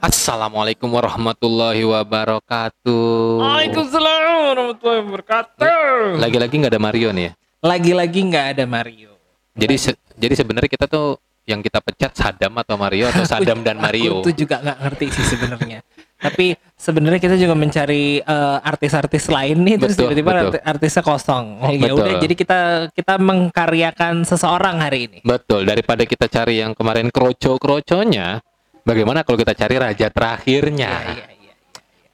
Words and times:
Assalamualaikum 0.00 0.88
warahmatullahi 0.96 1.84
wabarakatuh. 1.84 3.36
Waalaikumsalam 3.36 4.32
warahmatullahi 4.48 5.00
wabarakatuh. 5.04 6.16
Lagi-lagi 6.16 6.54
nggak 6.56 6.72
ada 6.72 6.80
Mario 6.80 7.08
nih 7.12 7.24
ya. 7.28 7.32
Lagi-lagi 7.60 8.20
nggak 8.32 8.46
ada 8.56 8.64
Mario. 8.64 9.12
Jadi 9.52 9.76
se- 9.76 10.00
jadi 10.16 10.32
sebenarnya 10.40 10.72
kita 10.72 10.88
tuh 10.88 11.20
yang 11.44 11.60
kita 11.60 11.84
pecat 11.84 12.16
Sadam 12.16 12.56
atau 12.56 12.80
Mario 12.80 13.12
atau 13.12 13.28
Sadam 13.36 13.60
dan 13.60 13.76
Mario. 13.76 14.24
Aku 14.24 14.32
tuh 14.32 14.36
juga 14.40 14.64
nggak 14.64 14.78
ngerti 14.88 15.06
sih 15.12 15.24
sebenarnya. 15.36 15.84
Tapi 16.16 16.56
sebenarnya 16.80 17.20
kita 17.20 17.36
juga 17.36 17.52
mencari 17.52 18.24
eh, 18.24 18.58
artis-artis 18.64 19.28
lain 19.28 19.60
nih 19.68 19.76
terus 19.84 20.00
Betul, 20.00 20.16
tiba-tiba 20.16 20.32
artisnya 20.64 21.04
kosong. 21.04 21.44
Oh, 21.60 21.72
ya 21.76 21.92
udah 21.92 22.16
jadi 22.16 22.32
kita 22.32 22.58
kita 22.96 23.20
mengkaryakan 23.20 24.24
seseorang 24.24 24.80
hari 24.80 25.12
ini. 25.12 25.18
Betul, 25.28 25.68
daripada 25.68 26.08
kita 26.08 26.24
cari 26.24 26.64
yang 26.64 26.72
kemarin 26.72 27.12
kroco-kroconya, 27.12 28.40
bagaimana 28.84 29.22
kalau 29.26 29.38
kita 29.40 29.54
cari 29.56 29.76
raja 29.80 30.06
terakhirnya? 30.08 30.92
Iya, 31.16 31.26
iya. 31.40 31.54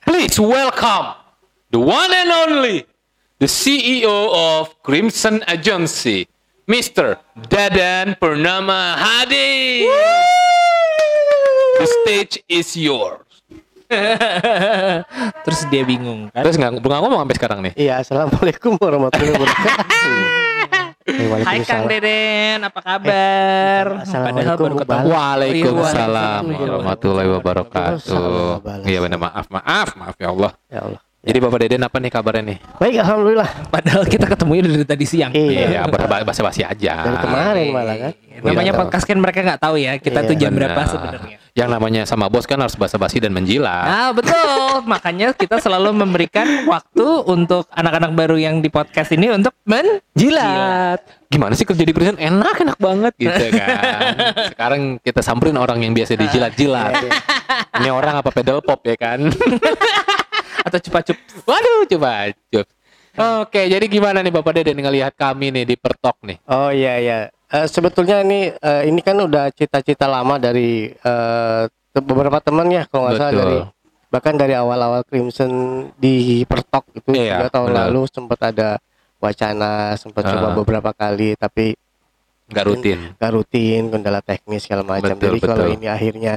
Please 0.06 0.38
welcome 0.38 1.18
the 1.70 1.80
one 1.82 2.12
and 2.14 2.30
only, 2.30 2.86
the 3.42 3.50
CEO 3.50 4.30
of 4.30 4.70
Crimson 4.86 5.42
Agency, 5.50 6.30
Mr. 6.70 7.18
Dadan 7.34 8.14
Purnama 8.16 8.94
Hadi. 8.96 9.86
The 11.76 11.86
stage 12.02 12.40
is 12.48 12.72
yours. 12.78 13.26
terus 15.46 15.60
dia 15.70 15.86
bingung 15.86 16.26
kan. 16.34 16.42
Terus 16.42 16.58
nggak 16.58 16.82
nggak 16.82 17.00
ngomong 17.06 17.20
sampai 17.22 17.36
sekarang 17.38 17.58
nih. 17.62 17.72
Iya, 17.78 18.02
assalamualaikum 18.02 18.74
warahmatullahi 18.82 19.34
wabarakatuh. 19.38 20.46
Eh, 21.07 21.30
Hai 21.46 21.62
Kang 21.62 21.87
Deden, 21.87 22.66
apa 22.66 22.80
kabar? 22.82 24.02
Assalamualaikum, 24.02 24.59
baru 24.59 24.76
ketemu. 24.82 25.07
Waalaikumsalam 25.15 26.43
Iya, 26.51 26.59
warahmatullahi 26.66 27.29
wabarakatuh. 27.30 28.51
Iya 28.82 28.98
benar 29.07 29.18
maaf 29.23 29.46
maaf 29.46 29.88
maaf 29.95 30.16
ya 30.18 30.29
Allah. 30.35 30.52
Ya 30.66 30.80
Allah. 30.82 31.01
Jadi 31.27 31.38
Bapak 31.43 31.59
Deden 31.59 31.82
apa 31.82 31.99
nih 31.99 32.07
kabarnya 32.07 32.43
nih? 32.55 32.59
Baik, 32.79 33.02
alhamdulillah. 33.02 33.51
Padahal 33.66 34.07
kita 34.07 34.30
ketemunya 34.30 34.63
dari 34.63 34.87
tadi 34.87 35.02
siang. 35.02 35.35
Iya. 35.35 35.82
Iya, 35.82 35.91
basa 36.23 36.43
basi 36.46 36.63
aja. 36.63 37.02
Dari 37.02 37.19
kemarin 37.19 37.66
malah 37.74 37.96
kan. 37.99 38.13
Namanya 38.37 38.71
Iya. 38.71 38.79
podcast 38.79 39.05
kan 39.05 39.19
mereka 39.19 39.43
nggak 39.43 39.59
tahu 39.59 39.74
ya 39.74 39.99
kita 39.99 40.23
Iya. 40.23 40.29
tuh 40.30 40.37
jam 40.38 40.52
berapa 40.54 40.77
Benar. 40.77 40.87
sebenarnya. 40.87 41.37
Yang 41.57 41.69
namanya 41.73 42.02
sama 42.04 42.29
bos 42.29 42.45
kan 42.45 42.60
harus 42.60 42.77
basa-basi 42.77 43.16
dan 43.19 43.32
menjilat. 43.32 43.88
Nah 43.88 44.09
betul, 44.13 44.85
makanya 44.93 45.32
kita 45.32 45.57
selalu 45.57 45.97
memberikan 45.97 46.47
waktu 46.63 47.07
untuk 47.27 47.66
anak-anak 47.73 48.13
baru 48.13 48.37
yang 48.37 48.60
di 48.60 48.69
podcast 48.69 49.10
ini 49.10 49.32
untuk 49.32 49.51
menjilat. 49.66 51.01
Gimana 51.27 51.57
sih 51.57 51.66
kerja 51.66 51.80
di 51.80 51.91
perusahaan 51.91 52.21
enak 52.21 52.54
enak 52.60 52.79
banget 52.79 53.13
gitu 53.19 53.45
kan. 53.59 54.15
Sekarang 54.52 54.82
kita 55.01 55.24
samperin 55.24 55.57
orang 55.57 55.80
yang 55.80 55.91
biasa 55.91 56.15
dijilat-jilat. 56.15 56.93
Ini 57.82 57.88
orang 57.91 58.21
apa 58.21 58.30
pedal 58.30 58.63
pop 58.63 58.79
ya 58.85 58.95
kan? 58.95 59.27
Atau 60.66 60.78
cupa-cup. 60.80 61.16
Waduh, 61.45 61.86
coba 61.88 62.10
cup. 62.45 62.66
Oke, 63.16 63.64
jadi 63.64 63.86
gimana 63.86 64.20
nih 64.20 64.28
Bapak 64.31 64.53
Deden 64.53 64.76
ngelihat 64.76 65.14
kami 65.14 65.48
nih 65.48 65.64
di 65.64 65.75
Pertok 65.75 66.20
nih? 66.20 66.36
Oh 66.44 66.69
iya 66.69 66.98
iya. 66.98 67.19
Eh, 67.47 67.64
sebetulnya 67.64 68.20
ini 68.20 68.50
eh, 68.53 68.82
ini 68.84 69.00
kan 69.00 69.16
udah 69.16 69.48
cita-cita 69.48 70.04
lama 70.04 70.36
dari 70.36 70.91
te- 71.88 72.03
beberapa 72.03 72.36
teman 72.38 72.66
ya 72.69 72.84
kalau 72.84 73.06
nggak 73.06 73.16
salah 73.16 73.32
dari 73.32 73.58
bahkan 74.06 74.34
dari 74.34 74.53
awal-awal 74.53 75.00
Crimson 75.03 75.50
di 75.94 76.42
Pertok 76.42 76.84
itu 76.94 77.08
Iya, 77.14 77.41
juga 77.41 77.48
tahun 77.53 77.69
benar. 77.70 77.80
lalu 77.86 78.00
sempat 78.06 78.38
ada 78.44 78.69
wacana 79.16 79.70
sempat 79.94 80.22
coba 80.25 80.47
Ah. 80.47 80.54
beberapa 80.54 80.91
kali 80.92 81.34
tapi 81.34 81.72
Nggak 82.47 82.64
rutin. 82.64 82.98
nggak 83.16 83.32
rutin 83.32 83.82
kendala 83.88 84.20
teknis 84.20 84.62
segala 84.62 84.82
macam 84.84 85.10
Betul, 85.10 85.24
jadi 85.26 85.38
kalau 85.41 85.66
ini 85.68 85.86
akhirnya 85.88 86.34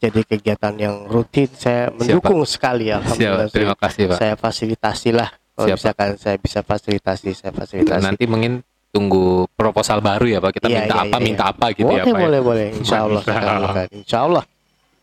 jadi 0.00 0.20
kegiatan 0.24 0.74
yang 0.74 1.04
rutin 1.04 1.46
saya 1.52 1.92
mendukung 1.92 2.40
sekali 2.42 2.88
alhamdulillah 2.88 3.46
Siap, 3.46 3.54
terima 3.54 3.76
kasih 3.76 4.02
Pak. 4.08 4.16
saya 4.16 4.34
fasilitasi 4.34 5.10
lah 5.12 5.28
kalau 5.52 5.76
misalkan 5.76 6.10
saya 6.16 6.36
bisa 6.40 6.64
fasilitasi 6.64 7.28
saya 7.36 7.52
fasilitasi 7.52 8.00
Nanti 8.02 8.24
mungkin 8.24 8.64
tunggu 8.90 9.44
proposal 9.54 10.00
baru 10.00 10.26
ya 10.26 10.38
Pak. 10.40 10.50
Kita 10.50 10.66
Iya, 10.66 10.82
minta 10.82 10.96
iya, 10.96 11.04
apa, 11.04 11.16
iya, 11.16 11.22
minta 11.22 11.44
apa 11.46 11.66
gitu 11.70 11.84
boleh 11.86 11.94
ya 11.94 12.02
Pak. 12.02 12.10
ya. 12.10 12.22
boleh 12.24 12.40
boleh 12.40 12.66
insya 12.74 12.96
Allah 12.98 13.22
kita 13.22 13.82
insya 13.92 14.18
Allah 14.24 14.44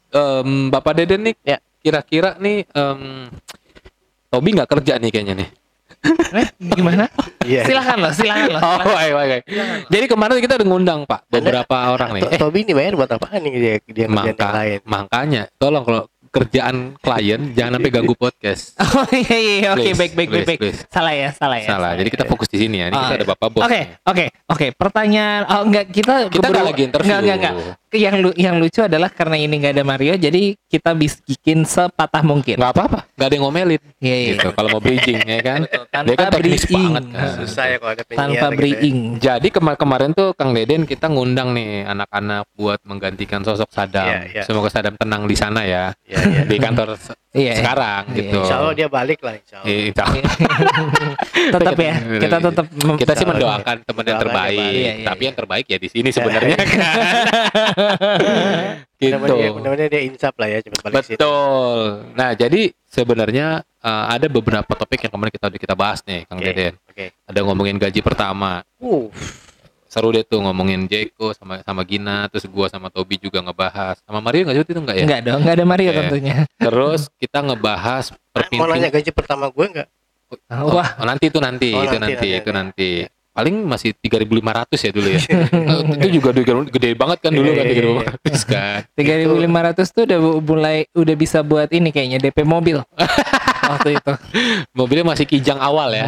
Em, 0.08 0.50
Bapak 0.68 0.94
Deden 0.96 1.22
nih, 1.22 1.36
Ya. 1.44 1.58
kira-kira 1.78 2.36
nih 2.36 2.64
em, 2.66 3.28
Tobi 4.28 4.50
nggak 4.52 4.70
kerja 4.70 4.98
nih 4.98 5.10
kayaknya 5.10 5.36
nih. 5.38 5.50
Eh, 6.30 6.48
gimana? 6.60 7.10
Iya. 7.42 7.64
Silakan 7.66 7.98
loh, 8.00 8.12
silakan 8.12 8.50
loh. 8.52 8.62
Oh, 8.62 8.80
baik, 8.86 9.12
baik, 9.12 9.30
baik. 9.30 9.44
Jadi 9.88 10.06
kemarin 10.06 10.36
kita 10.40 10.54
udah 10.56 10.68
ngundang 10.68 11.00
Pak 11.04 11.20
beberapa 11.28 11.76
orang 11.90 12.10
nih. 12.14 12.22
To- 12.24 12.48
Tobi 12.48 12.64
ini 12.64 12.74
bayar 12.74 12.94
buat 12.94 13.10
apaan 13.10 13.40
nih 13.40 13.54
dia 13.54 13.74
dia 13.84 14.08
Maka, 14.08 14.48
lain 14.54 14.80
makanya 14.84 15.48
tolong 15.56 15.82
kalau 15.82 16.04
kerjaan 16.28 16.94
klien 16.98 17.40
jangan 17.52 17.80
sampai 17.80 17.90
ganggu 17.90 18.14
podcast. 18.14 18.76
Oh 18.88 19.08
iya 19.10 19.38
iya 19.38 19.54
iya. 19.58 19.70
oke 19.72 19.80
Please, 19.80 19.96
baik 19.96 20.12
baik 20.14 20.30
baik 20.30 20.30
please, 20.30 20.48
baik. 20.48 20.60
please. 20.60 20.80
Salah 20.88 21.14
ya 21.14 21.30
salah 21.32 21.58
ya. 21.58 21.68
Salah. 21.68 21.92
Jadi 21.96 22.10
kita 22.10 22.24
fokus 22.24 22.48
di 22.48 22.58
sini 22.60 22.78
ya. 22.78 22.86
Ini 22.88 22.94
Oh, 22.94 23.02
kita 23.02 23.16
ada 23.16 23.28
Bapak 23.28 23.48
Bos. 23.50 23.64
Oke, 23.64 23.74
nih. 23.74 23.86
oke, 24.04 24.26
oke. 24.48 24.66
Pertanyaan, 24.76 25.42
oh 25.46 25.62
enggak 25.64 25.86
kita 25.88 26.14
Kita 26.28 26.38
keburu- 26.38 26.52
nggak 26.54 26.66
lagi 26.68 26.82
interview. 26.84 27.08
Enggak, 27.08 27.20
enggak, 27.24 27.38
enggak. 27.40 27.56
Yang 27.88 28.16
lu, 28.20 28.30
yang 28.36 28.60
lucu 28.60 28.84
adalah 28.84 29.08
karena 29.08 29.40
ini 29.40 29.64
nggak 29.64 29.80
ada 29.80 29.86
Mario, 29.88 30.20
jadi 30.20 30.60
kita 30.68 30.92
bikin 30.92 31.64
sepatah 31.64 32.20
mungkin. 32.20 32.60
Nggak 32.60 32.74
apa-apa, 32.76 33.08
nggak 33.16 33.28
ada 33.32 33.36
yang 33.40 33.44
ngomelin. 33.48 33.82
Iya, 34.04 34.16
iya. 34.20 34.32
Gitu. 34.36 34.48
Kalau 34.52 34.70
mau 34.76 34.82
bridging 34.84 35.20
ya 35.24 35.40
kan. 35.40 35.60
Betul, 35.64 35.84
Dia 35.88 36.16
kan 36.20 36.28
tanpa 36.28 36.36
teknis 36.36 36.64
bridging. 36.68 36.76
banget 36.76 37.04
kan. 37.08 37.32
susah 37.40 37.66
ya 37.72 37.76
kalau 37.80 37.92
ada 37.96 38.04
Tanpa 38.04 38.48
gitu 38.52 38.76
ya. 39.16 39.20
Jadi 39.24 39.48
kema- 39.56 39.80
kemarin 39.80 40.12
tuh 40.12 40.28
Kang 40.36 40.52
Deden 40.52 40.84
kita 40.84 41.08
ngundang 41.08 41.56
nih 41.56 41.88
anak-anak 41.88 42.44
buat 42.60 42.80
menggantikan 42.84 43.40
sosok 43.48 43.72
Sadam. 43.72 44.04
Iya, 44.04 44.20
iya. 44.36 44.42
Semoga 44.44 44.68
Sadam 44.68 45.00
tenang 45.00 45.24
di 45.24 45.36
sana 45.40 45.64
ya. 45.64 45.96
Iya, 46.04 46.18
iya. 46.28 46.42
Di 46.44 46.58
kantor 46.60 47.00
Iya. 47.38 47.54
sekarang 47.62 48.04
Iya, 48.10 48.18
gitu. 48.18 48.38
insya 48.42 48.56
Allah 48.58 48.74
dia 48.74 48.88
balik 48.90 49.20
lah 49.22 49.34
insya 49.38 49.56
Allah 49.62 49.70
Iya, 49.70 49.82
insya 49.94 50.04
Allah. 50.04 50.24
tetap 51.54 51.74
ya, 51.78 51.94
kita 52.18 52.38
tetap 52.42 52.66
kita 52.98 53.12
sih 53.14 53.24
Insya 53.24 53.28
mendoakan 53.30 53.76
teman 53.86 54.04
yang 54.04 54.20
terbaik. 54.20 54.58
Iya, 54.58 54.68
iya, 54.74 55.06
tapi 55.06 55.22
iya. 55.22 55.28
yang 55.30 55.38
terbaik 55.38 55.66
ya 55.70 55.78
di 55.78 55.90
sini 55.94 56.10
sebenarnya 56.10 56.58
kan. 56.66 56.68
gitu. 58.98 59.14
mudah-mudahan 59.54 59.90
dia, 59.94 60.02
insap 60.02 60.34
lah 60.42 60.48
ya 60.50 60.60
cepat 60.66 60.80
balik 60.82 61.06
sini 61.06 61.16
Betul. 61.22 61.80
Nah, 62.18 62.30
jadi 62.34 62.62
sebenarnya 62.90 63.48
uh, 63.86 64.06
ada 64.10 64.28
beberapa 64.28 64.72
topik 64.74 65.06
yang 65.06 65.14
kemarin 65.14 65.32
kita 65.32 65.46
udah 65.48 65.62
kita 65.62 65.76
bahas 65.78 66.00
nih, 66.04 66.26
Kang 66.26 66.42
Oke, 66.42 66.50
Deden. 66.50 66.74
oke 66.90 67.06
Ada 67.30 67.40
ngomongin 67.46 67.78
gaji 67.78 68.02
pertama. 68.02 68.66
uh 68.82 69.08
Seru 69.88 70.12
deh 70.12 70.24
tuh 70.24 70.44
ngomongin 70.44 70.86
Jeko 70.86 71.32
sama 71.32 71.64
sama 71.64 71.82
Gina, 71.88 72.28
terus 72.28 72.44
gua 72.48 72.68
sama 72.68 72.92
Tobi 72.92 73.18
juga 73.18 73.40
ngebahas. 73.40 74.00
Sama 74.04 74.20
Mario 74.20 74.44
nggak 74.48 74.56
sih 74.60 74.64
itu 74.68 74.80
enggak 74.80 74.98
ya? 75.00 75.04
Enggak 75.08 75.22
dong, 75.24 75.40
enggak 75.44 75.56
ada 75.56 75.66
Mario 75.66 75.90
Oke. 75.90 75.98
tentunya. 76.04 76.36
Terus 76.60 77.02
kita 77.18 77.40
ngebahas 77.42 78.04
mau 78.14 78.18
nanya 78.20 78.36
perpindahan. 78.36 78.92
gaji 78.94 79.12
pertama 79.16 79.48
gue 79.50 79.66
nggak 79.66 79.90
Oh, 80.52 80.76
Wah, 80.76 81.00
oh, 81.00 81.08
nanti 81.08 81.32
itu 81.32 81.40
nanti, 81.40 81.72
Oh, 81.72 81.88
itu 81.88 81.96
nanti, 81.96 82.20
nanti, 82.20 82.28
nanti, 82.28 82.40
itu 82.44 82.50
nanti. 82.52 82.92
nanti. 83.08 83.16
Paling 83.32 83.56
masih 83.70 83.94
3.500 83.96 84.76
ya 84.82 84.92
dulu 84.92 85.08
ya. 85.14 85.22
Itu 86.02 86.08
juga 86.10 86.30
gede, 86.34 86.52
gede 86.74 86.90
banget 86.98 87.22
kan 87.22 87.32
dulu 87.38 87.54
kan 87.54 87.70
iya, 87.70 88.10
3.500 88.26 88.50
kan. 88.50 88.80
3.500 88.98 89.94
tuh 89.94 90.04
udah 90.10 90.20
mulai 90.42 90.78
udah 90.98 91.16
bisa 91.16 91.46
buat 91.46 91.70
ini 91.70 91.94
kayaknya 91.94 92.18
DP 92.18 92.42
mobil. 92.42 92.82
Waktu 93.68 93.90
itu. 94.00 94.12
Mobilnya 94.72 95.06
masih 95.06 95.26
kijang 95.26 95.60
awal 95.60 95.92
ya. 95.92 96.08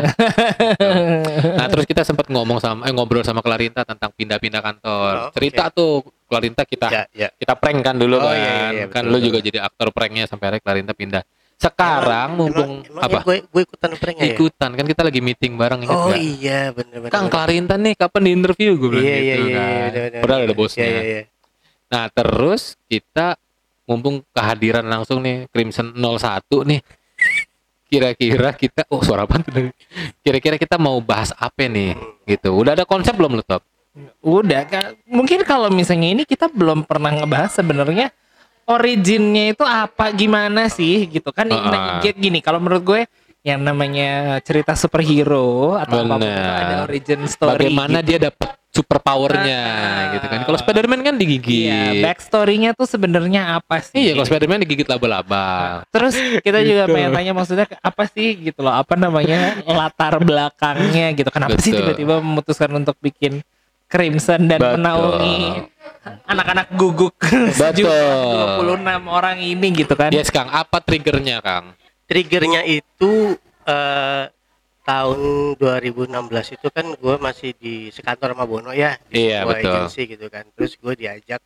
Nah, 1.55 1.67
terus 1.67 1.85
kita 1.85 2.01
sempat 2.03 2.27
ngomong 2.27 2.57
sama 2.57 2.87
eh, 2.87 2.93
ngobrol 2.93 3.21
sama 3.21 3.43
Clarinta 3.43 3.83
tentang 3.83 4.11
pindah-pindah 4.13 4.61
kantor. 4.61 5.13
Oh. 5.27 5.31
Cerita 5.35 5.67
tuh 5.69 6.01
Clarinta 6.29 6.61
kita 6.63 6.87
ya 6.93 7.03
ya 7.09 7.27
kita 7.33 7.57
prank 7.57 7.81
kan 7.81 7.97
dulu 7.97 8.15
Oh, 8.15 8.29
kan. 8.29 8.37
iya, 8.37 8.45
iya, 8.45 8.69
iya, 8.69 8.85
kan 8.87 9.01
betul, 9.03 9.11
lu 9.11 9.17
betul. 9.17 9.27
juga 9.33 9.39
jadi 9.41 9.57
aktor 9.65 9.87
pranknya 9.89 10.23
sampai 10.29 10.45
akhirnya 10.49 10.63
Clarinta 10.63 10.93
pindah. 10.93 11.23
Sekarang 11.59 12.39
mumpung 12.39 12.87
emang, 12.87 13.03
apa? 13.03 13.19
gue 13.27 13.43
gue 13.43 13.61
ikutan 13.67 13.91
pranknya 13.99 14.31
ya 14.31 14.31
Ikutan 14.31 14.69
kan 14.79 14.85
kita 14.87 15.01
lagi 15.03 15.19
meeting 15.19 15.59
bareng 15.59 15.83
ingat 15.83 15.91
oh 15.91 16.07
nggak? 16.07 16.19
iya 16.23 16.59
benar-benar 16.71 17.11
Kang 17.11 17.27
Clarinta 17.27 17.75
nih 17.75 17.93
kapan 17.99 18.21
di 18.23 18.31
interview 18.31 18.71
gue 18.79 18.89
bilang 18.95 19.03
iya 19.03 19.17
gitu 19.19 19.27
iya 19.27 19.35
iya 19.35 19.51
kan. 19.51 19.91
iya. 19.91 20.21
Padahal 20.23 20.41
ada 20.47 20.55
bosnya. 20.55 20.85
Iya, 20.87 20.91
iya, 20.95 21.01
iya. 21.03 21.23
Nah, 21.89 22.05
terus 22.07 22.61
kita 22.87 23.35
mumpung 23.83 24.21
kehadiran 24.31 24.85
langsung 24.85 25.19
nih 25.19 25.49
Crimson 25.49 25.91
01 25.91 26.45
nih. 26.63 26.79
Kira-kira 27.89 28.53
kita 28.53 28.85
oh 28.87 29.01
suara 29.01 29.25
apa 29.25 29.41
tuh? 29.41 29.73
Kira-kira 30.23 30.55
kita 30.55 30.77
mau 30.77 31.01
bahas 31.01 31.33
apa 31.35 31.65
nih? 31.65 31.97
Gitu. 32.23 32.53
Udah 32.53 32.77
ada 32.77 32.85
konsep 32.85 33.17
belum 33.17 33.35
lu, 33.35 33.43
Top? 33.43 33.65
Udah, 34.21 34.63
Kak. 34.69 35.01
mungkin 35.09 35.41
kalau 35.43 35.67
misalnya 35.73 36.13
ini 36.13 36.23
kita 36.23 36.47
belum 36.47 36.85
pernah 36.85 37.09
ngebahas 37.09 37.51
sebenarnya 37.51 38.13
originnya 38.69 39.57
itu 39.57 39.65
apa 39.65 40.13
gimana 40.13 40.69
sih 40.69 41.09
gitu 41.09 41.33
kan 41.33 41.49
Ah. 41.49 41.97
Nah, 41.99 42.05
gini 42.05 42.39
kalau 42.39 42.61
menurut 42.61 42.85
gue 42.85 43.01
yang 43.41 43.65
namanya 43.65 44.37
cerita 44.45 44.77
superhero 44.77 45.73
atau 45.73 46.05
apa 46.05 46.15
pun 46.19 46.27
Benar. 46.27 46.59
ada 46.61 46.75
origin 46.85 47.25
story 47.25 47.65
Bagaimana 47.65 48.05
gitu. 48.05 48.07
dia 48.13 48.17
dapat 48.29 48.58
super 48.69 49.01
powernya 49.01 49.61
Ah. 49.65 50.01
gitu 50.13 50.25
kan. 50.25 50.39
Kalau 50.45 50.57
Spider-Man 50.57 51.01
kan 51.01 51.15
digigit. 51.17 51.67
Iya, 51.67 52.05
backstory-nya 52.05 52.71
tuh 52.71 52.85
sebenarnya 52.85 53.57
apa 53.57 53.81
sih? 53.81 53.97
Iya, 53.97 54.13
kalau 54.13 54.27
Spider-Man 54.27 54.61
digigit 54.61 54.85
laba-laba. 54.85 55.81
Terus 55.89 56.13
kita 56.39 56.61
juga 56.61 56.85
Gitu. 56.85 56.93
pengen 56.93 57.11
tanya 57.11 57.31
maksudnya 57.33 57.65
apa 57.75 58.03
sih 58.05 58.37
gitu 58.39 58.61
loh, 58.61 58.71
apa 58.71 58.93
namanya 58.93 59.57
latar 59.81 60.21
belakangnya 60.21 61.11
gitu. 61.11 61.29
Kenapa 61.29 61.57
sih 61.57 61.73
Betul. 61.73 61.81
tiba-tiba 61.83 62.15
memutuskan 62.19 62.69
untuk 62.71 62.93
bikin 62.99 63.41
Crimson 63.85 64.45
dan 64.45 64.61
Betul. 64.61 64.73
menaungi 64.77 65.37
anak-anak 66.23 66.67
guguk 66.77 67.17
Betul. 67.57 67.89
26 68.69 68.85
orang 69.09 69.37
ini 69.41 69.67
gitu 69.73 69.97
kan. 69.97 70.13
Yes 70.13 70.29
Kang, 70.29 70.45
apa 70.47 70.77
triggernya 70.77 71.41
Kang? 71.41 71.73
Triggernya 72.05 72.61
itu 72.63 73.33
eh, 73.65 74.23
tahun 74.89 75.19
2016 75.53 76.57
itu 76.57 76.67
kan 76.73 76.85
gue 76.97 77.15
masih 77.21 77.53
di 77.53 77.93
sekantor 77.93 78.33
sama 78.33 78.49
Bono 78.49 78.73
ya 78.73 78.97
di 79.05 79.29
Iya, 79.29 79.45
sebuah 79.45 79.57
betul. 79.61 79.69
agensi 79.69 80.01
gitu 80.09 80.25
kan 80.27 80.45
terus 80.57 80.73
gue 80.75 80.93
diajak 80.97 81.41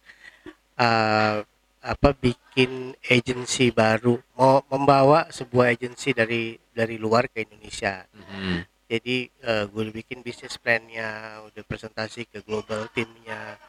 eh, 0.79 1.37
apa 1.83 2.09
bikin 2.15 2.95
agensi 3.03 3.67
baru 3.75 4.15
mau 4.39 4.63
membawa 4.71 5.27
sebuah 5.27 5.75
agensi 5.75 6.15
dari 6.15 6.55
dari 6.71 6.95
luar 6.95 7.27
ke 7.27 7.43
Indonesia 7.43 8.07
Mhm. 8.15 8.63
jadi 8.87 9.17
eh, 9.27 9.65
gue 9.67 9.83
bikin 9.91 10.23
bisnis 10.23 10.55
plannya 10.55 11.09
udah 11.43 11.63
presentasi 11.67 12.23
ke 12.31 12.39
global 12.47 12.87
timnya 12.95 13.59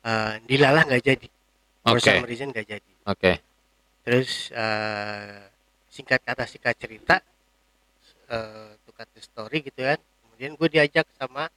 eh, 0.00 0.34
dilalah 0.48 0.88
nggak 0.88 1.04
jadi 1.04 1.28
for 1.84 2.00
Oke. 2.00 2.08
some 2.08 2.24
reason 2.24 2.48
nggak 2.48 2.64
jadi 2.64 2.92
Oke. 3.04 3.32
terus 4.02 4.48
eh, 4.56 5.52
singkat 5.92 6.24
kata 6.24 6.48
singkat 6.48 6.80
cerita 6.80 7.20
eh 8.32 8.72
the 9.10 9.20
story 9.20 9.58
gitu 9.60 9.80
kan 9.80 9.98
kemudian 9.98 10.54
gue 10.54 10.68
diajak 10.70 11.06
sama 11.12 11.50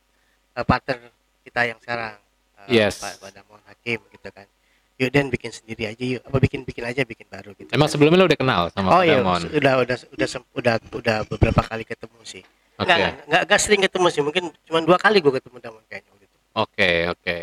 eh, 0.51 0.63
partner 0.63 0.97
kita 1.41 1.61
yang 1.65 1.79
sekarang 1.79 2.17
eh, 2.65 2.67
Yes. 2.67 2.97
Pak 2.97 3.19
Pak 3.19 3.31
Damon 3.31 3.61
Hakim 3.63 4.01
gitu 4.09 4.29
kan 4.29 4.47
yuk 4.95 5.11
dan 5.11 5.27
bikin 5.27 5.51
sendiri 5.51 5.85
aja 5.85 5.99
yuk 5.99 6.23
apa 6.23 6.37
bikin 6.39 6.63
bikin 6.63 6.81
aja 6.81 7.03
bikin 7.03 7.27
baru 7.27 7.51
gitu 7.53 7.67
Emang 7.69 7.85
kan. 7.85 7.93
sebelumnya 7.93 8.17
lo 8.17 8.25
udah 8.25 8.39
kenal 8.39 8.61
sama 8.71 8.87
oh 8.89 9.03
iya 9.03 9.19
udah 9.19 9.83
udah 9.83 9.97
udah 10.15 10.27
udah 10.55 10.75
udah 10.95 11.17
beberapa 11.27 11.61
kali 11.61 11.83
ketemu 11.83 12.19
sih 12.23 12.43
Oke. 12.75 12.87
nggak, 12.87 13.27
nggak 13.27 13.41
nggak 13.45 13.59
sering 13.59 13.81
ketemu 13.83 14.07
sih 14.07 14.21
mungkin 14.21 14.43
cuma 14.63 14.79
dua 14.79 14.95
kali 14.95 15.19
gue 15.19 15.33
ketemu 15.35 15.57
Damon 15.59 15.83
kayaknya 15.85 16.09
waktu 16.09 16.25
itu 16.25 16.37
Oke, 16.55 16.89
oke. 17.11 17.37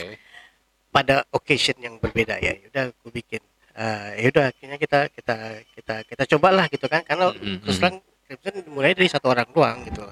pada 0.89 1.25
occasion 1.29 1.77
yang 1.79 1.95
berbeda 1.97 2.37
ya 2.37 2.57
udah 2.67 2.89
gue 2.91 3.13
bikin 3.13 3.41
Eh 3.73 4.21
ya 4.21 4.29
udah 4.29 4.45
akhirnya 4.53 4.77
kita 4.77 5.01
kita 5.09 5.37
kita 5.73 5.95
kita 6.05 6.23
cobalah 6.29 6.69
gitu 6.69 6.85
kan 6.87 7.01
karena 7.03 7.33
Mhm, 7.33 7.65
terus 7.65 7.77
mhm. 7.77 7.81
terang 7.81 7.97
Crimson 8.27 8.63
dimulai 8.63 8.93
dari 8.95 9.09
satu 9.11 9.31
orang 9.31 9.49
doang 9.51 9.83
gitu 9.87 10.07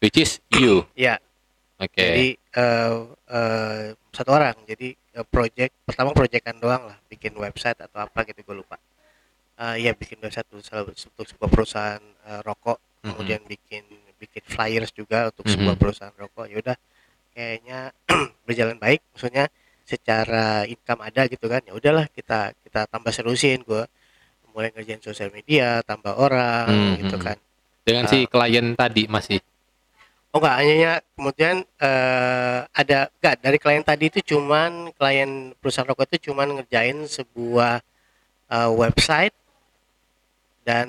Which 0.00 0.16
is 0.16 0.40
you. 0.56 0.88
ya 0.96 1.20
Oke. 1.76 1.96
jadi 1.96 2.26
eh 2.56 2.92
eh, 3.28 3.84
satu 4.12 4.30
orang. 4.32 4.56
Jadi 4.64 4.92
eh, 4.96 5.26
project 5.28 5.72
pertama 5.84 6.12
proyekan 6.12 6.56
doang 6.56 6.88
lah. 6.88 6.96
Bikin 7.08 7.32
website 7.36 7.76
atau 7.80 8.04
apa 8.04 8.24
gitu 8.24 8.40
gue 8.40 8.56
lupa. 8.64 8.76
Eh 9.60 9.84
ya 9.84 9.92
bikin 9.92 10.16
website 10.20 10.48
untuk, 10.52 10.92
sebuah 11.28 11.48
perusahaan 11.52 12.00
eh, 12.00 12.40
rokok. 12.44 12.80
Mhm. 13.00 13.08
kemudian 13.12 13.40
bikin 13.48 13.84
bikin 14.20 14.44
flyers 14.44 14.92
juga 14.92 15.28
untuk 15.32 15.44
Mhm. 15.48 15.52
sebuah 15.56 15.76
perusahaan 15.76 16.16
rokok. 16.16 16.46
Ya 16.48 16.56
udah 16.60 16.76
kayaknya 17.32 17.78
berjalan 18.48 18.76
baik. 18.80 19.00
Maksudnya 19.16 19.48
secara 19.84 20.64
income 20.64 21.00
ada 21.00 21.28
gitu 21.28 21.44
kan. 21.44 21.60
Ya 21.64 21.72
udahlah 21.76 22.08
kita 22.12 22.56
kita 22.64 22.88
tambah 22.88 23.12
serusin. 23.12 23.64
Gue 23.64 23.84
mulai 24.52 24.72
ngerjain 24.72 25.00
sosial 25.00 25.28
media 25.28 25.84
tambah 25.84 26.12
orang 26.16 26.68
Mhm. 26.68 26.96
gitu 27.04 27.16
kan 27.20 27.36
Dengan 27.90 28.04
si 28.06 28.18
klien 28.24 28.66
tadi 28.74 29.04
masih. 29.10 29.38
Oh 30.30 30.38
enggak, 30.38 30.56
hanya 30.62 30.92
kemudian 31.18 31.56
eh, 31.66 32.58
ada 32.70 33.10
enggak 33.18 33.34
dari 33.42 33.58
klien 33.58 33.82
tadi 33.82 34.06
itu 34.06 34.22
cuman 34.34 34.94
klien 34.94 35.50
perusahaan 35.58 35.90
rokok 35.90 36.06
itu 36.14 36.30
cuman 36.30 36.62
ngerjain 36.62 37.02
sebuah 37.02 37.82
eh, 38.46 38.70
website 38.70 39.34
dan 40.62 40.86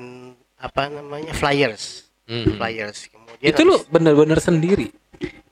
apa 0.61 0.93
namanya 0.93 1.33
flyers, 1.33 2.05
Mhm. 2.29 2.61
flyers. 2.61 3.09
Kemudian 3.09 3.49
Itu 3.49 3.61
lu 3.65 3.81
bener-bener 3.89 4.37
sendiri. 4.37 4.93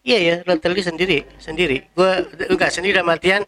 Iya 0.06 0.20
ya, 0.22 0.36
literally 0.46 0.86
sendiri, 0.86 1.26
sendiri. 1.42 1.90
Gue 1.98 2.30
enggak 2.46 2.70
sendiri 2.70 3.02
dalam 3.02 3.10
artian 3.10 3.42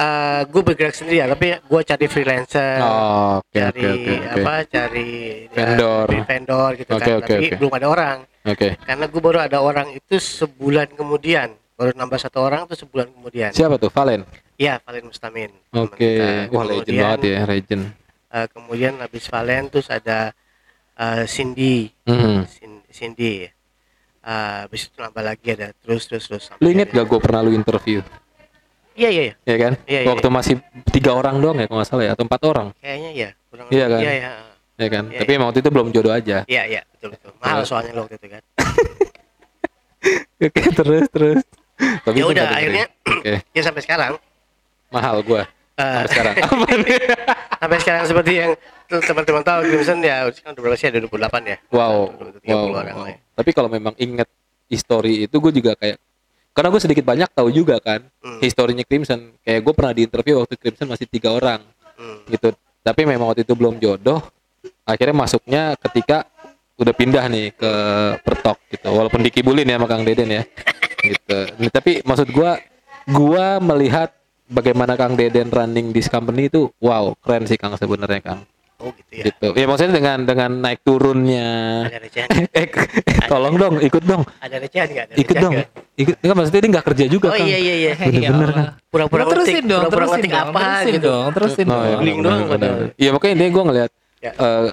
eh 0.00 0.40
gue 0.46 0.62
bergerak 0.62 0.94
sendiri 0.94 1.20
ya, 1.20 1.26
tapi 1.28 1.52
gue 1.54 1.80
cari 1.82 2.06
freelancer, 2.06 2.80
Oh, 2.80 3.36
oke, 3.38 3.52
cari 3.52 3.84
oke, 3.84 3.92
oke, 3.92 4.14
oke. 4.16 4.40
apa, 4.40 4.54
cari 4.64 5.08
ya, 5.44 5.52
Vendor. 5.52 6.06
cari 6.06 6.20
vendor 6.24 6.70
gitu 6.74 6.90
Oke, 6.90 7.02
kan. 7.02 7.12
oke, 7.14 7.28
tapi 7.28 7.44
oke. 7.44 7.56
belum 7.60 7.72
ada 7.74 7.86
orang. 7.86 8.18
Oke. 8.42 8.68
karena 8.80 9.04
gue 9.04 9.20
baru 9.20 9.38
ada 9.38 9.58
orang 9.60 9.92
itu 9.92 10.16
sebulan 10.16 10.96
kemudian 10.96 11.52
baru 11.76 11.92
nambah 11.92 12.16
satu 12.16 12.40
orang 12.40 12.64
tuh 12.64 12.76
sebulan 12.78 13.12
kemudian 13.12 13.52
Siapa 13.52 13.76
tuh? 13.76 13.88
Valen. 13.90 14.24
ya 14.56 14.80
Valen 14.80 15.04
Mustamin 15.06 15.52
Oke. 15.70 15.92
kita. 16.00 16.48
Wah, 16.48 16.64
legend 16.64 16.96
banget 16.98 17.20
ya, 17.20 17.40
legend. 17.44 17.82
eh, 18.30 18.46
kemudian 18.48 18.96
habis 18.96 19.24
Valen 19.26 19.68
terus 19.68 19.88
ada 19.88 20.32
eh, 20.94 21.24
Cindy. 21.26 21.92
Cin- 22.48 22.84
Cindy 22.88 23.44
eh, 23.44 23.50
habis 24.58 24.88
itu 24.88 24.96
nambah 24.96 25.20
lagi 25.22 25.48
ada 25.50 25.76
terus 25.76 26.04
terus 26.04 26.24
terus 26.24 26.44
Lu 26.56 26.68
inget 26.68 26.88
gak 26.88 27.04
gue 27.04 27.20
pernah 27.20 27.40
lu 27.40 27.52
interview? 27.52 28.00
Iya 28.92 29.08
iya 29.08 29.22
iya. 29.26 29.34
Ya 29.44 29.56
kan? 29.56 29.72
Iya, 29.84 29.98
iya, 30.00 30.08
Waktu 30.08 30.28
masih 30.28 30.54
tiga 30.88 31.12
orang 31.12 31.38
doang 31.38 31.56
ya 31.56 31.66
kalau 31.66 31.78
nggak 31.78 31.88
salah 31.88 32.04
ya, 32.04 32.12
atau 32.12 32.24
empat 32.24 32.40
orang, 32.44 32.66
kayaknya 32.78 33.10
ya 33.12 33.28
kurang 33.46 33.66
Iya 33.68 33.84
lebih. 33.84 33.90
kan? 33.90 34.00
iya 34.00 34.12
iya 34.12 34.30
ya 34.76 34.88
kan? 34.88 35.04
Iya, 35.06 35.18
Tapi 35.18 35.30
emang 35.34 35.46
waktu 35.48 35.60
itu 35.60 35.70
belum 35.70 35.86
jodoh 35.90 36.12
aja. 36.12 36.38
iya 36.46 36.62
iya 36.64 36.80
betul 36.90 37.08
betul 37.12 37.30
mahal 37.36 37.58
Terus. 37.58 37.68
soalnya 37.68 37.92
lo 37.92 38.00
waktu 38.04 38.16
itu 38.16 38.28
kan 38.28 38.42
Oke, 40.40 40.62
terus 40.72 41.04
terus. 41.12 41.40
Tapi 41.76 42.16
ya 42.16 42.24
udah 42.26 42.44
akhirnya 42.48 42.84
Oke, 43.04 43.34
ya 43.56 43.62
sampai 43.62 43.82
sekarang 43.84 44.12
mahal 44.88 45.20
gua 45.20 45.44
eh, 45.76 45.84
sampai 46.00 46.08
sekarang. 46.08 46.34
Sampai 47.60 47.76
sekarang 47.76 48.04
seperti 48.08 48.32
yang 48.34 48.52
teman-teman 48.88 49.44
tahu 49.44 49.60
Crimson 49.62 50.00
ya 50.00 50.24
sekarang 50.32 50.56
udah 50.56 50.64
berapa 50.64 50.76
sih 50.76 50.88
ada 50.88 50.96
28 50.98 51.12
ya 51.44 51.56
Wow, 51.68 52.08
30 52.40 52.48
wow, 52.48 52.64
orang 52.74 52.96
wow. 52.96 53.04
ya. 53.04 53.16
Tapi 53.36 53.50
kalau 53.52 53.68
memang 53.68 53.92
inget 53.94 54.24
history 54.64 55.28
itu 55.28 55.36
gue 55.36 55.52
juga 55.52 55.76
kayak 55.76 56.00
karena 56.50 56.68
gue 56.68 56.80
sedikit 56.82 57.04
banyak 57.06 57.30
tahu 57.30 57.48
juga 57.50 57.78
kan 57.78 58.02
Hmm. 58.20 58.40
historinya 58.42 58.84
Crimson. 58.84 59.32
Kayak 59.40 59.60
gue 59.64 59.74
pernah 59.74 59.92
di 59.94 60.02
interview 60.04 60.34
waktu 60.42 60.54
Crimson 60.58 60.88
masih 60.90 61.06
tiga 61.06 61.30
orang 61.32 61.60
Hmm. 61.96 62.24
gitu. 62.28 62.52
Tapi 62.80 63.04
memang 63.04 63.30
waktu 63.30 63.44
itu 63.44 63.52
belum 63.52 63.76
jodoh. 63.76 64.20
Akhirnya 64.84 65.16
masuknya 65.16 65.62
ketika 65.78 66.24
udah 66.80 66.94
pindah 66.96 67.24
nih 67.28 67.52
ke 67.52 67.72
Pertok 68.24 68.56
gitu. 68.72 68.88
Walaupun 68.88 69.20
dikibulin 69.20 69.68
ya 69.68 69.76
sama 69.76 69.86
Kang 69.86 70.02
Deden 70.02 70.30
ya. 70.32 70.42
gitu. 71.00 71.38
Nah, 71.60 71.70
tapi 71.72 72.00
maksud 72.04 72.28
gua 72.32 72.60
gua 73.08 73.56
melihat 73.60 74.12
bagaimana 74.48 74.96
Kang 74.96 75.14
Deden 75.16 75.48
running 75.48 75.92
this 75.92 76.08
company 76.08 76.48
itu 76.48 76.68
wow, 76.80 77.14
keren 77.20 77.44
sih 77.46 77.56
Kang 77.56 77.76
sebenarnya 77.76 78.20
Kang. 78.20 78.40
Oh 78.80 78.90
gitu 78.90 79.12
ya. 79.12 79.24
Gitu. 79.28 79.46
Ya 79.52 79.64
maksudnya 79.64 79.92
dengan 79.94 80.18
dengan 80.24 80.50
naik 80.58 80.80
turunnya 80.80 81.48
Ada 81.84 81.98
recehan. 82.00 82.28
eh 82.50 82.66
tolong 83.26 83.54
dong 83.54 83.74
ikut 83.78 84.02
dong 84.02 84.22
Ada 84.38 84.56
recehan 84.56 84.88
enggak? 84.88 85.04
Ada 85.06 85.14
ikut 85.16 85.36
dong 85.36 85.52
ikut 85.94 86.14
enggak 86.16 86.34
maksudnya 86.34 86.60
dia 86.60 86.70
nggak 86.72 86.86
kerja 86.86 87.04
juga 87.06 87.28
Oh 87.28 87.34
kan 87.34 87.44
iya 87.44 87.58
iya 87.58 87.74
iya. 87.76 87.92
Bener-bener 87.94 88.48
Ya 88.48 88.56
kan. 88.56 88.66
Pura-pura 88.88 89.22
terusin 89.24 89.64
dong, 89.64 89.82
pura-pura 89.86 90.06
terusin 90.10 90.26
dong, 90.26 90.48
apa 90.48 90.60
terusin 90.60 90.92
gitu. 90.92 91.06
dong, 91.06 91.26
terusin 91.30 91.64
Oh, 91.64 91.74
dong. 91.76 92.00
iya, 92.02 92.14
padahal. 92.18 92.48
benar. 92.48 92.72
Iya 92.96 93.10
makanya 93.12 93.34
dia 93.36 93.48
gue 93.48 93.64
ngeliat 93.64 93.90
Ya. 94.20 94.32
eh, 94.34 94.68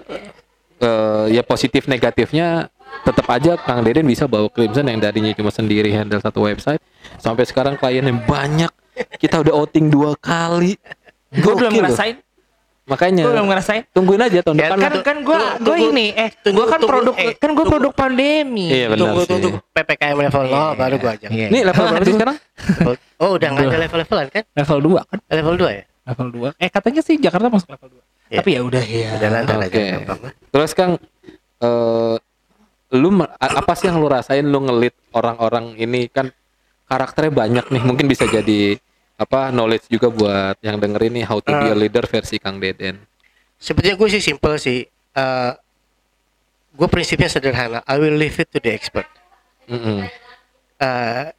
eh, 0.80 1.26
ya 1.32 1.42
positif 1.42 1.84
negatifnya 1.86 2.68
tetap 3.00 3.28
aja 3.28 3.56
Kang 3.58 3.80
Deden 3.82 4.04
bisa 4.04 4.26
bawa 4.26 4.48
Crimson 4.48 4.84
yang 4.84 4.98
tadinya 4.98 5.32
cuma 5.32 5.48
sendiri 5.50 5.88
handle 5.90 6.18
satu 6.18 6.44
website 6.44 6.80
sampai 7.18 7.44
sekarang 7.44 7.76
kliennya 7.76 8.16
banyak 8.18 8.72
kita 9.18 9.40
udah 9.40 9.54
outing 9.54 9.88
dua 9.88 10.16
kali 10.16 10.76
Gue 11.28 11.54
belum 11.54 11.76
ngerasain, 11.76 12.24
makanya 12.88 13.22
gue 13.22 13.32
belum 13.32 13.48
ngerasain. 13.48 13.84
tungguin 13.92 14.22
aja 14.22 14.40
tahun 14.40 14.56
Ya, 14.56 14.62
depan 14.66 14.78
Kan 14.78 14.92
kan 15.04 15.18
gue 15.20 15.36
tunggu- 15.36 15.60
gue 15.62 15.78
ini 15.86 16.06
eh 16.10 16.30
tunggu- 16.34 16.58
gue 16.58 16.66
kan 16.66 16.80
tunggu- 16.80 16.90
produk 16.90 17.16
eh, 17.16 17.34
kan 17.34 17.50
gue 17.50 17.56
tunggu. 17.58 17.70
produk 17.70 17.92
pandemi. 17.94 18.68
Iya, 18.70 18.86
benar 18.88 19.00
Tunggu 19.04 19.20
sih. 19.22 19.30
tunggu 19.30 19.48
PPKM 19.70 20.18
level 20.22 20.44
0 20.46 20.74
baru 20.74 20.96
gua 20.98 21.12
ajak. 21.14 21.30
Iya. 21.30 21.48
ini 21.48 21.60
level 21.62 21.84
berapa 21.86 22.02
sih 22.02 22.16
sekarang 22.16 22.38
Oh, 23.22 23.30
udah 23.34 23.48
enggak 23.50 23.66
ada 23.68 23.80
level-levelan 23.82 24.28
kan? 24.30 24.44
level 24.52 24.78
2 24.80 25.02
kan 25.04 25.20
Level 25.28 25.56
2 25.58 25.70
ya? 25.74 25.84
level 26.06 26.28
2 26.32 26.50
eh 26.56 26.70
katanya 26.70 27.02
sih 27.02 27.16
Jakarta 27.18 27.48
masuk 27.48 27.70
level 27.70 27.90
2 27.92 28.02
Iya. 28.28 28.38
tapi 28.38 28.50
ya 28.50 28.62
udah 28.62 28.84
ya 28.84 29.10
Udah 29.14 29.30
lancar 29.30 29.56
aja 29.58 29.68
Oke. 29.70 29.84
gampang 29.94 30.20
lah. 30.22 30.34
Terus 30.48 30.72
Kang, 30.74 30.92
eh 31.58 32.16
lu 32.90 33.10
apa 33.30 33.74
sih 33.74 33.86
yang 33.86 33.98
lu 33.98 34.08
rasain 34.08 34.44
lu 34.44 34.60
ngelit 34.62 34.96
orang-orang 35.12 35.76
ini 35.76 36.08
kan 36.08 36.32
karakternya 36.86 37.32
banyak 37.34 37.66
nih, 37.68 37.82
mungkin 37.82 38.08
bisa 38.08 38.24
jadi 38.26 38.80
apa 39.18 39.50
knowledge 39.50 39.90
juga 39.90 40.08
buat 40.08 40.56
yang 40.62 40.78
dengerin 40.78 41.18
nih 41.18 41.26
how 41.26 41.42
to 41.42 41.50
be 41.52 41.68
a 41.68 41.76
leader 41.76 42.06
versi 42.06 42.38
Kang 42.38 42.62
Deden. 42.62 43.02
Sebetulnya 43.58 43.98
gue 43.98 44.10
sih 44.14 44.22
simple 44.22 44.56
sih. 44.58 44.86
Eh 45.12 45.52
gue 46.78 46.88
prinsipnya 46.88 47.26
sederhana. 47.26 47.82
I 47.90 47.98
will 47.98 48.14
leave 48.14 48.38
it 48.38 48.54
to 48.54 48.62
the 48.62 48.70
expert. 48.70 49.10
Mm-mm. 49.66 50.06
eh 50.78 51.34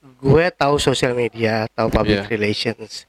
gue 0.00 0.44
tahu 0.50 0.80
sosial 0.80 1.12
media, 1.12 1.68
tahu 1.70 1.92
public 1.92 2.24
Iya. 2.24 2.30
relations, 2.32 3.04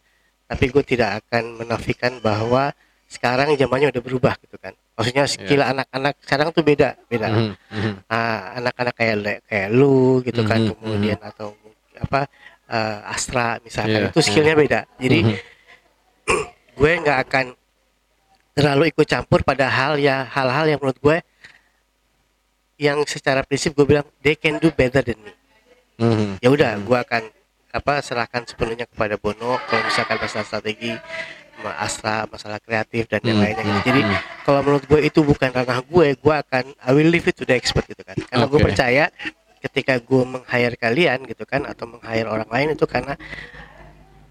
tapi 0.46 0.68
gue 0.68 0.84
tidak 0.84 1.24
akan 1.24 1.64
menafikan 1.64 2.20
bahwa 2.20 2.76
sekarang 3.10 3.56
zamannya 3.56 3.90
udah 3.90 4.04
berubah 4.04 4.36
gitu 4.44 4.60
kan. 4.60 4.76
Maksudnya 4.94 5.26
skill 5.26 5.64
anak-anak 5.64 6.20
sekarang 6.22 6.52
tuh 6.52 6.62
beda, 6.62 6.94
beda. 7.08 7.28
Mhm, 7.32 7.54
mhm. 7.72 7.94
Ah, 8.06 8.60
anak-anak 8.60 8.94
kayak 8.94 9.16
kayak 9.48 9.70
lu 9.72 10.20
gitu 10.22 10.44
kan, 10.46 10.60
Mhm, 10.60 10.76
kemudian 10.78 11.20
atau 11.24 11.56
apa 11.98 12.28
eh, 12.70 13.00
Astra 13.06 13.58
misalkan 13.60 14.00
Iya, 14.06 14.10
itu 14.10 14.22
skillnya 14.22 14.54
beda. 14.54 14.80
Jadi 14.96 15.20
Mhm. 15.26 15.36
gue 16.80 16.92
nggak 17.02 17.20
akan 17.26 17.46
terlalu 18.52 18.84
ikut 18.88 19.06
campur 19.06 19.42
pada 19.42 19.68
hal 19.68 19.98
ya 19.98 20.24
hal-hal 20.26 20.66
yang 20.66 20.80
menurut 20.80 21.00
gue 21.00 21.18
yang 22.78 23.00
secara 23.04 23.44
prinsip 23.44 23.74
gue 23.74 23.84
bilang 23.86 24.08
they 24.20 24.34
can 24.34 24.56
do 24.58 24.70
better 24.70 25.02
than 25.02 25.20
me 25.20 25.32
Mhm. 26.00 26.40
ya 26.40 26.48
udah 26.48 26.80
gue 26.80 26.98
akan 26.98 27.24
apa 27.70 28.00
serahkan 28.00 28.48
sepenuhnya 28.48 28.88
kepada 28.88 29.14
Bono 29.16 29.60
kalau 29.62 29.84
misalkan 29.84 30.16
masalah 30.18 30.42
strategi 30.44 30.96
Astra 31.60 32.24
masalah 32.26 32.56
kreatif 32.58 33.04
dan 33.06 33.20
yang 33.20 33.36
Hmm, 33.36 33.44
lainnya 33.44 33.64
hmm, 33.68 33.84
jadi 33.84 34.02
hmm. 34.02 34.20
kalau 34.48 34.64
menurut 34.64 34.88
gue 34.88 35.00
itu 35.04 35.20
bukan 35.20 35.52
ranah 35.52 35.84
gue 35.84 36.08
gue 36.16 36.36
akan 36.40 36.64
I 36.80 36.92
will 36.96 37.12
leave 37.12 37.28
it 37.28 37.36
to 37.36 37.44
the 37.44 37.52
expert 37.52 37.84
gitu 37.84 38.00
kan 38.00 38.16
karena 38.16 38.48
gue 38.48 38.56
Oke. 38.56 38.66
percaya 38.72 39.12
ketika 39.60 40.00
gue 40.00 40.24
meng-hire 40.24 40.76
kalian 40.80 41.28
gitu 41.28 41.44
kan 41.44 41.68
atau 41.68 41.86
meng-hire 41.88 42.28
orang 42.28 42.48
lain 42.48 42.74
itu 42.76 42.88
karena 42.88 43.20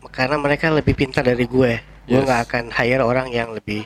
karena 0.09 0.37
mereka 0.41 0.73
lebih 0.73 0.97
pintar 0.97 1.25
dari 1.27 1.45
gue 1.45 1.73
gue 2.09 2.21
nggak 2.25 2.41
akan 2.49 2.65
hire 2.73 3.05
orang 3.05 3.29
yang 3.29 3.53
lebih 3.53 3.85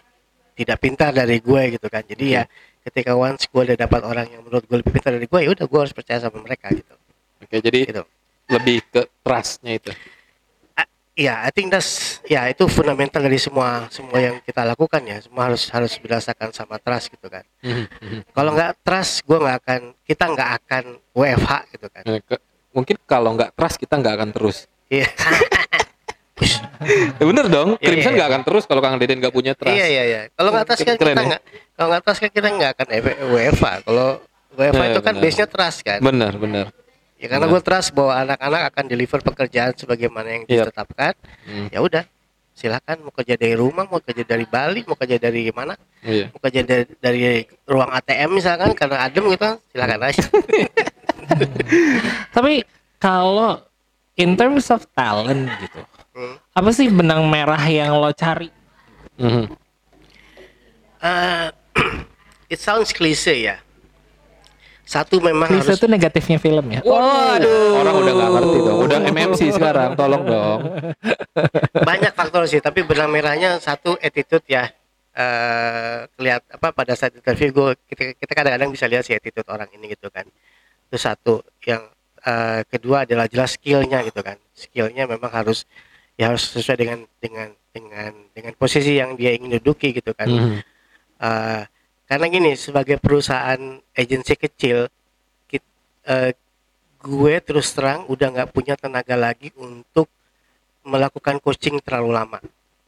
tidak 0.54 0.78
pintar 0.78 1.10
dari 1.10 1.42
gue 1.42 1.74
gitu 1.74 1.90
kan. 1.90 2.06
Jadi 2.06 2.38
ya 2.38 2.46
ketika 2.86 3.18
once 3.18 3.50
gue 3.50 3.62
udah 3.66 3.78
dapat 3.78 4.00
orang 4.06 4.26
yang 4.30 4.42
menurut 4.46 4.62
gue 4.66 4.78
lebih 4.78 4.92
pintar 4.94 5.10
dari 5.18 5.26
gue 5.26 5.40
ya 5.42 5.50
udah 5.50 5.66
gue 5.66 5.80
harus 5.82 5.94
percaya 5.94 6.18
sama 6.22 6.38
mereka 6.38 6.70
gitu. 6.70 6.94
Oke, 7.42 7.58
jadi 7.58 7.78
gitu. 7.90 8.02
lebih 8.46 8.78
ke 8.86 9.02
trustnya 9.26 9.74
itu. 9.74 9.90
Ya 11.14 11.42
I 11.42 11.50
think 11.50 11.68
that's 11.68 11.90
ya 12.24 12.48
itu 12.48 12.64
fundamental 12.66 13.20
dari 13.20 13.36
semua 13.36 13.84
semua 13.88 14.16
yang 14.16 14.40
kita 14.40 14.64
lakukan 14.64 15.02
ya 15.02 15.20
semua 15.20 15.46
harus 15.46 15.68
harus 15.68 15.92
berdasarkan 15.94 16.50
sama 16.50 16.76
trust 16.76 17.08
gitu 17.08 17.28
kan 17.28 17.44
Mhm, 17.60 17.84
mhm. 17.92 18.20
kalau 18.30 18.50
nggak 18.50 18.80
trust 18.80 19.20
gue 19.22 19.36
nggak 19.36 19.56
akan 19.58 19.80
kita 20.02 20.24
nggak 20.26 20.50
akan 20.58 20.84
WFH 21.12 21.52
gitu 21.70 21.86
kan 21.86 22.02
ke- 22.02 22.42
mungkin 22.72 22.96
kalau 23.02 23.30
nggak 23.34 23.52
trust 23.52 23.76
kita 23.76 23.94
nggak 23.94 24.14
akan 24.14 24.30
terus. 24.30 24.64
iya 24.88 25.04
Ya 27.12 27.24
bener 27.28 27.46
dong, 27.46 27.76
Iya, 27.76 27.84
Crimson 27.84 28.08
iya, 28.08 28.18
nggak 28.18 28.30
akan 28.32 28.42
terus 28.42 28.64
kalau 28.64 28.80
Kang 28.80 28.96
Deden 28.96 29.20
nggak 29.20 29.30
punya 29.30 29.52
trust. 29.52 29.70
iya 29.70 29.86
iya 29.86 30.02
iya 30.02 30.20
kalau 30.32 30.50
nggak 30.50 30.66
trust 30.66 30.82
kan 30.82 30.96
kita 30.96 31.12
ya? 31.12 31.22
nggak 31.28 31.42
kalau 31.72 31.88
nggak 31.88 32.02
trust 32.02 32.20
kan 32.20 32.30
kita 32.32 32.48
nggak 32.50 32.70
akan 32.72 32.86
WFH 33.28 33.64
kalau 33.84 34.08
WFH 34.52 34.80
Iya, 34.80 34.90
itu 34.90 35.00
kan 35.02 35.14
base 35.14 35.36
nya 35.36 35.46
trust 35.46 35.78
kan 35.82 35.98
Bener, 36.00 36.32
bener. 36.34 36.66
Ya 37.22 37.26
karena 37.28 37.46
benar. 37.46 37.52
gue 37.54 37.60
trust 37.62 37.88
bahwa 37.92 38.12
anak-anak 38.18 38.60
akan 38.68 38.84
deliver 38.84 39.18
pekerjaan 39.22 39.72
sebagaimana 39.72 40.28
yang 40.28 40.42
Iya. 40.44 40.66
ditetapkan 40.66 41.12
Hmm, 41.42 41.66
ya 41.70 41.78
udah 41.80 42.04
silakan 42.52 43.00
mau 43.00 43.10
kerja 43.10 43.34
dari 43.34 43.54
rumah 43.54 43.86
mau 43.86 43.96
kerja 43.96 44.22
dari 44.22 44.44
Bali 44.44 44.84
mau 44.84 44.92
kerja 44.92 45.16
dari 45.16 45.48
mana 45.48 45.72
iya. 46.02 46.28
mau 46.28 46.38
kerja 46.38 46.60
dari, 46.60 46.84
dari 46.96 47.20
ruang 47.64 47.88
ATM 47.88 48.28
misalkan 48.34 48.70
karena 48.72 49.02
adem 49.02 49.22
gitu 49.26 49.40
kan 49.40 49.54
silakan 49.68 50.00
aja 50.02 50.22
Tapi 52.30 52.62
kalau 52.98 53.58
in 54.14 54.34
terms 54.34 54.68
of 54.68 54.84
talent 54.92 55.48
gitu, 55.58 55.80
Hmm. 56.12 56.36
apa 56.52 56.68
sih 56.70 56.86
benang 56.86 57.24
merah 57.24 57.58
yang 57.64 57.94
lo 57.94 58.10
cari? 58.12 58.50
Mhm. 59.16 59.44
Eh, 61.00 61.46
it 62.52 62.58
sounds 62.58 62.90
cliche 62.90 63.32
ya 63.32 63.56
satu 64.92 65.24
memang 65.24 65.48
Klise 65.48 65.72
harus 65.72 65.80
itu 65.80 65.88
negatifnya 65.88 66.36
film 66.36 66.66
ya. 66.68 66.80
Waduh. 66.84 67.80
Orang 67.80 67.94
udah 68.04 68.12
nggak 68.12 68.30
ngerti 68.36 68.58
dong. 68.60 68.78
Udah 68.84 68.98
MMC 69.16 69.40
sekarang, 69.56 69.90
tolong 69.96 70.22
dong. 70.28 70.60
banyak 71.72 72.12
faktor 72.12 72.44
sih 72.44 72.60
tapi 72.60 72.84
benang 72.84 73.08
merahnya 73.08 73.56
satu 73.56 73.96
attitude 73.96 74.44
ya 74.44 74.68
eh 75.12 76.08
kelihat 76.16 76.40
apa 76.48 76.72
pada 76.72 76.96
saat 76.96 77.12
interview 77.12 77.52
gue 77.52 77.68
kita 77.84 78.16
kita 78.16 78.32
kadang-kadang 78.32 78.72
bisa 78.72 78.88
lihat 78.88 79.04
si 79.04 79.12
attitude 79.12 79.44
orang 79.44 79.68
ini 79.76 79.92
gitu 79.92 80.08
kan 80.08 80.24
itu 80.88 80.96
satu 80.96 81.44
yang 81.68 81.84
eh, 82.24 82.64
kedua 82.64 83.04
adalah 83.04 83.28
jelas 83.28 83.60
skillnya 83.60 84.00
gitu 84.08 84.24
kan 84.24 84.40
skillnya 84.56 85.04
memang 85.04 85.28
harus 85.28 85.68
ya 86.16 86.32
harus 86.32 86.48
sesuai 86.48 86.78
dengan 86.80 86.98
dengan 87.20 87.48
dengan 87.72 88.12
dengan 88.32 88.52
posisi 88.56 88.96
yang 88.96 89.12
dia 89.12 89.36
ingin 89.36 89.60
duduki 89.60 89.92
gitu 89.92 90.16
kan 90.16 90.28
Mhm. 90.28 90.58
Eh, 91.22 91.62
karena 92.12 92.28
gini 92.28 92.52
sebagai 92.60 93.00
perusahaan 93.00 93.56
agensi 93.96 94.36
kecil 94.36 94.84
kit- 95.48 95.64
eh, 96.04 96.36
gue 97.00 97.34
terus 97.40 97.72
terang 97.72 98.04
udah 98.04 98.28
nggak 98.28 98.48
punya 98.52 98.76
tenaga 98.76 99.16
lagi 99.16 99.48
untuk 99.56 100.12
melakukan 100.84 101.40
coaching 101.40 101.80
terlalu 101.80 102.12
lama 102.12 102.38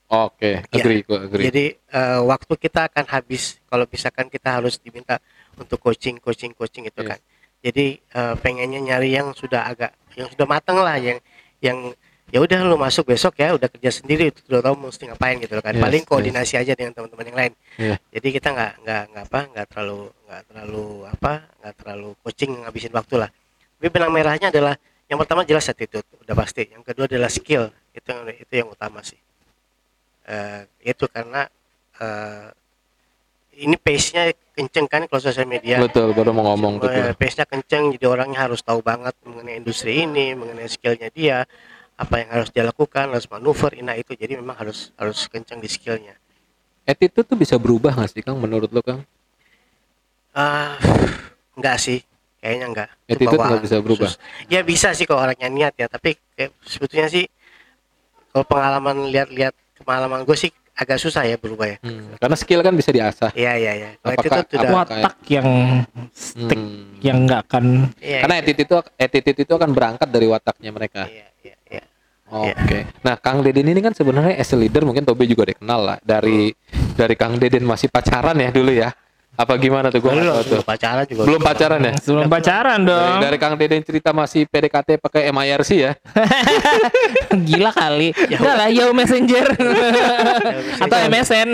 Oke, 0.04 0.60
Ya. 0.68 0.84
agree, 0.84 1.00
gua 1.00 1.24
agree. 1.24 1.48
jadi 1.48 1.64
eh, 1.72 2.20
waktu 2.20 2.52
kita 2.60 2.92
akan 2.92 3.08
habis 3.08 3.56
kalau 3.64 3.88
misalkan 3.88 4.28
kita 4.28 4.60
harus 4.60 4.76
diminta 4.76 5.16
untuk 5.56 5.80
coaching 5.80 6.20
coaching 6.20 6.52
coaching 6.52 6.84
itu 6.84 7.00
Yes. 7.00 7.08
kan 7.16 7.18
jadi 7.64 7.86
eh, 7.96 8.34
pengennya 8.44 8.84
nyari 8.84 9.16
yang 9.16 9.32
sudah 9.32 9.64
agak 9.64 9.96
yang 10.20 10.28
sudah 10.28 10.44
matang 10.44 10.84
lah 10.84 11.00
yang 11.00 11.16
yang 11.64 11.96
ya 12.34 12.42
udah 12.42 12.66
lu 12.66 12.74
masuk 12.74 13.14
besok 13.14 13.38
ya 13.38 13.54
udah 13.54 13.70
kerja 13.70 14.02
sendiri 14.02 14.34
udah 14.50 14.58
tahu 14.58 14.90
mesti 14.90 15.06
ngapain 15.06 15.38
gitu 15.38 15.54
kan. 15.62 15.70
Yes, 15.70 15.82
paling 15.86 16.02
yes. 16.02 16.10
koordinasi 16.10 16.54
aja 16.58 16.72
dengan 16.74 16.90
teman-teman 16.90 17.30
yang 17.30 17.38
lain. 17.38 17.52
Iya. 17.78 17.96
jadi 18.10 18.28
kita 18.34 18.48
nggak 18.50 18.72
nggak 18.82 19.02
nggak 19.14 19.24
apa 19.30 19.40
nggak 19.54 19.66
terlalu 19.70 20.00
nggak 20.26 20.42
terlalu 20.50 20.86
apa 21.06 21.32
nggak 21.62 21.74
terlalu 21.78 22.08
coaching 22.26 22.52
ngabisin 22.66 22.90
waktu 22.90 23.14
lah. 23.22 23.30
Tapi 23.78 23.86
benang 23.86 24.10
merahnya 24.10 24.50
adalah 24.50 24.74
yang 25.06 25.18
pertama 25.22 25.46
jelas 25.46 25.70
attitude 25.70 26.02
udah 26.26 26.34
pasti. 26.34 26.66
Yang 26.74 26.82
kedua 26.90 27.06
adalah 27.06 27.30
skill 27.30 27.70
itu 27.94 28.08
yang 28.10 28.26
itu 28.34 28.52
yang 28.58 28.68
utama 28.74 28.98
sih. 29.06 29.20
Eh, 30.26 30.90
itu 30.90 31.06
karena 31.06 31.46
eh, 32.02 32.50
ini 33.62 33.78
pace-nya 33.78 34.34
kenceng 34.58 34.90
kan 34.90 35.06
kalau 35.06 35.22
sosial 35.22 35.46
media. 35.46 35.78
Betul, 35.78 36.10
baru 36.10 36.34
mau 36.34 36.50
ngomong. 36.50 36.82
Eh, 36.90 37.14
pace-nya 37.14 37.46
kenceng 37.46 37.94
jadi 37.94 38.10
orangnya 38.10 38.50
harus 38.50 38.58
tahu 38.66 38.82
banget 38.82 39.14
mengenai 39.22 39.62
industri 39.62 40.02
ini 40.02 40.34
mengenai 40.34 40.66
skillnya 40.66 41.14
dia 41.14 41.46
apa 41.94 42.14
yang 42.18 42.30
harus 42.34 42.48
dia 42.50 42.66
lakukan 42.66 43.06
harus 43.10 43.26
manuver 43.30 43.70
nah 43.82 43.94
itu 43.94 44.12
jadi 44.18 44.34
memang 44.38 44.56
harus 44.58 44.90
harus 44.98 45.30
kenceng 45.30 45.62
di 45.62 45.70
skillnya 45.70 46.18
Attitude 46.84 47.24
tuh 47.24 47.38
bisa 47.40 47.56
berubah 47.56 47.96
nggak 47.96 48.12
sih, 48.12 48.20
Kang? 48.20 48.36
Menurut 48.36 48.68
lo, 48.68 48.84
Kang? 48.84 49.00
ah 50.34 50.74
enggak 51.54 51.78
sih 51.78 52.02
kayaknya 52.42 52.66
enggak 52.66 52.88
Itu 53.06 53.24
Attitude 53.24 53.40
nggak 53.40 53.62
bisa 53.62 53.76
berubah? 53.80 54.10
khusus. 54.10 54.20
ya 54.50 54.60
bisa 54.66 54.88
sih 54.92 55.06
kalau 55.06 55.22
orangnya 55.22 55.48
niat 55.48 55.74
ya 55.78 55.86
tapi 55.86 56.18
kayak 56.34 56.50
sebetulnya 56.66 57.06
sih 57.06 57.24
kalau 58.34 58.42
pengalaman 58.44 59.14
lihat-lihat 59.14 59.54
pengalaman 59.86 60.26
gue 60.26 60.34
sih 60.34 60.50
agak 60.74 60.98
susah 60.98 61.22
ya 61.22 61.36
berubah 61.36 61.66
ya 61.66 61.76
Hmm, 61.80 62.14
Karena 62.16 62.34
skill 62.34 62.60
kan 62.60 62.74
bisa 62.74 62.90
diasah. 62.90 63.30
iya 63.32 63.54
iya 63.54 63.72
iya 63.74 63.88
Apakah- 63.96 64.42
sudah 64.44 64.60
apa- 64.60 64.74
Watak 64.76 65.16
yang 65.28 65.48
stick 66.10 66.58
Hmm. 66.58 66.98
yang 66.98 67.18
nggak 67.22 67.40
akan 67.44 67.64
iya, 67.98 68.20
Karena 68.20 68.34
iya, 68.34 68.42
attitude 68.42 68.64
itu 68.64 68.74
attitude 68.96 69.38
itu 69.40 69.52
akan 69.52 69.70
berangkat 69.70 70.08
dari 70.08 70.26
wataknya 70.26 70.70
mereka. 70.70 71.06
iya 71.06 71.26
iya 71.40 71.56
iya 71.70 71.82
Oke. 72.26 72.88
Nah, 73.00 73.14
Kang 73.14 73.40
Deden 73.40 73.68
ini 73.68 73.78
kan 73.78 73.92
sebenarnya 73.92 74.34
as 74.34 74.50
a 74.50 74.56
leader 74.56 74.82
mungkin 74.82 75.04
Tobe 75.04 75.22
juga 75.24 75.44
udah 75.44 75.56
kenal 75.56 75.80
lah 75.84 75.98
dari 76.00 76.50
dari 76.92 77.14
Kang 77.14 77.36
Deden 77.36 77.62
masih 77.62 77.86
pacaran 77.86 78.34
ya 78.34 78.50
dulu 78.50 78.72
ya. 78.72 78.90
Apa 79.34 79.58
gimana 79.58 79.90
tuh 79.90 79.98
gua 79.98 80.14
Belum, 80.14 80.30
tuh. 80.38 80.46
belum 80.48 80.64
pacaran 80.64 81.04
juga 81.04 81.22
Belum 81.26 81.42
pacaran 81.42 81.80
ya? 81.80 81.92
sebelum 81.98 82.28
pacaran 82.28 82.78
dong. 82.80 83.18
dari 83.18 83.34
Kang 83.34 83.54
Deden 83.54 83.82
cerita 83.82 84.10
masih 84.10 84.46
PDKT 84.46 84.96
pakai 84.96 85.26
MIRC 85.28 85.70
ya. 85.74 85.92
Gila 87.48 87.70
kali. 87.70 88.14
Enggak 88.14 88.54
lah, 88.54 88.68
Yahoo 88.70 88.94
Messenger 88.94 89.46
atau 90.84 90.96
MSN. 91.04 91.48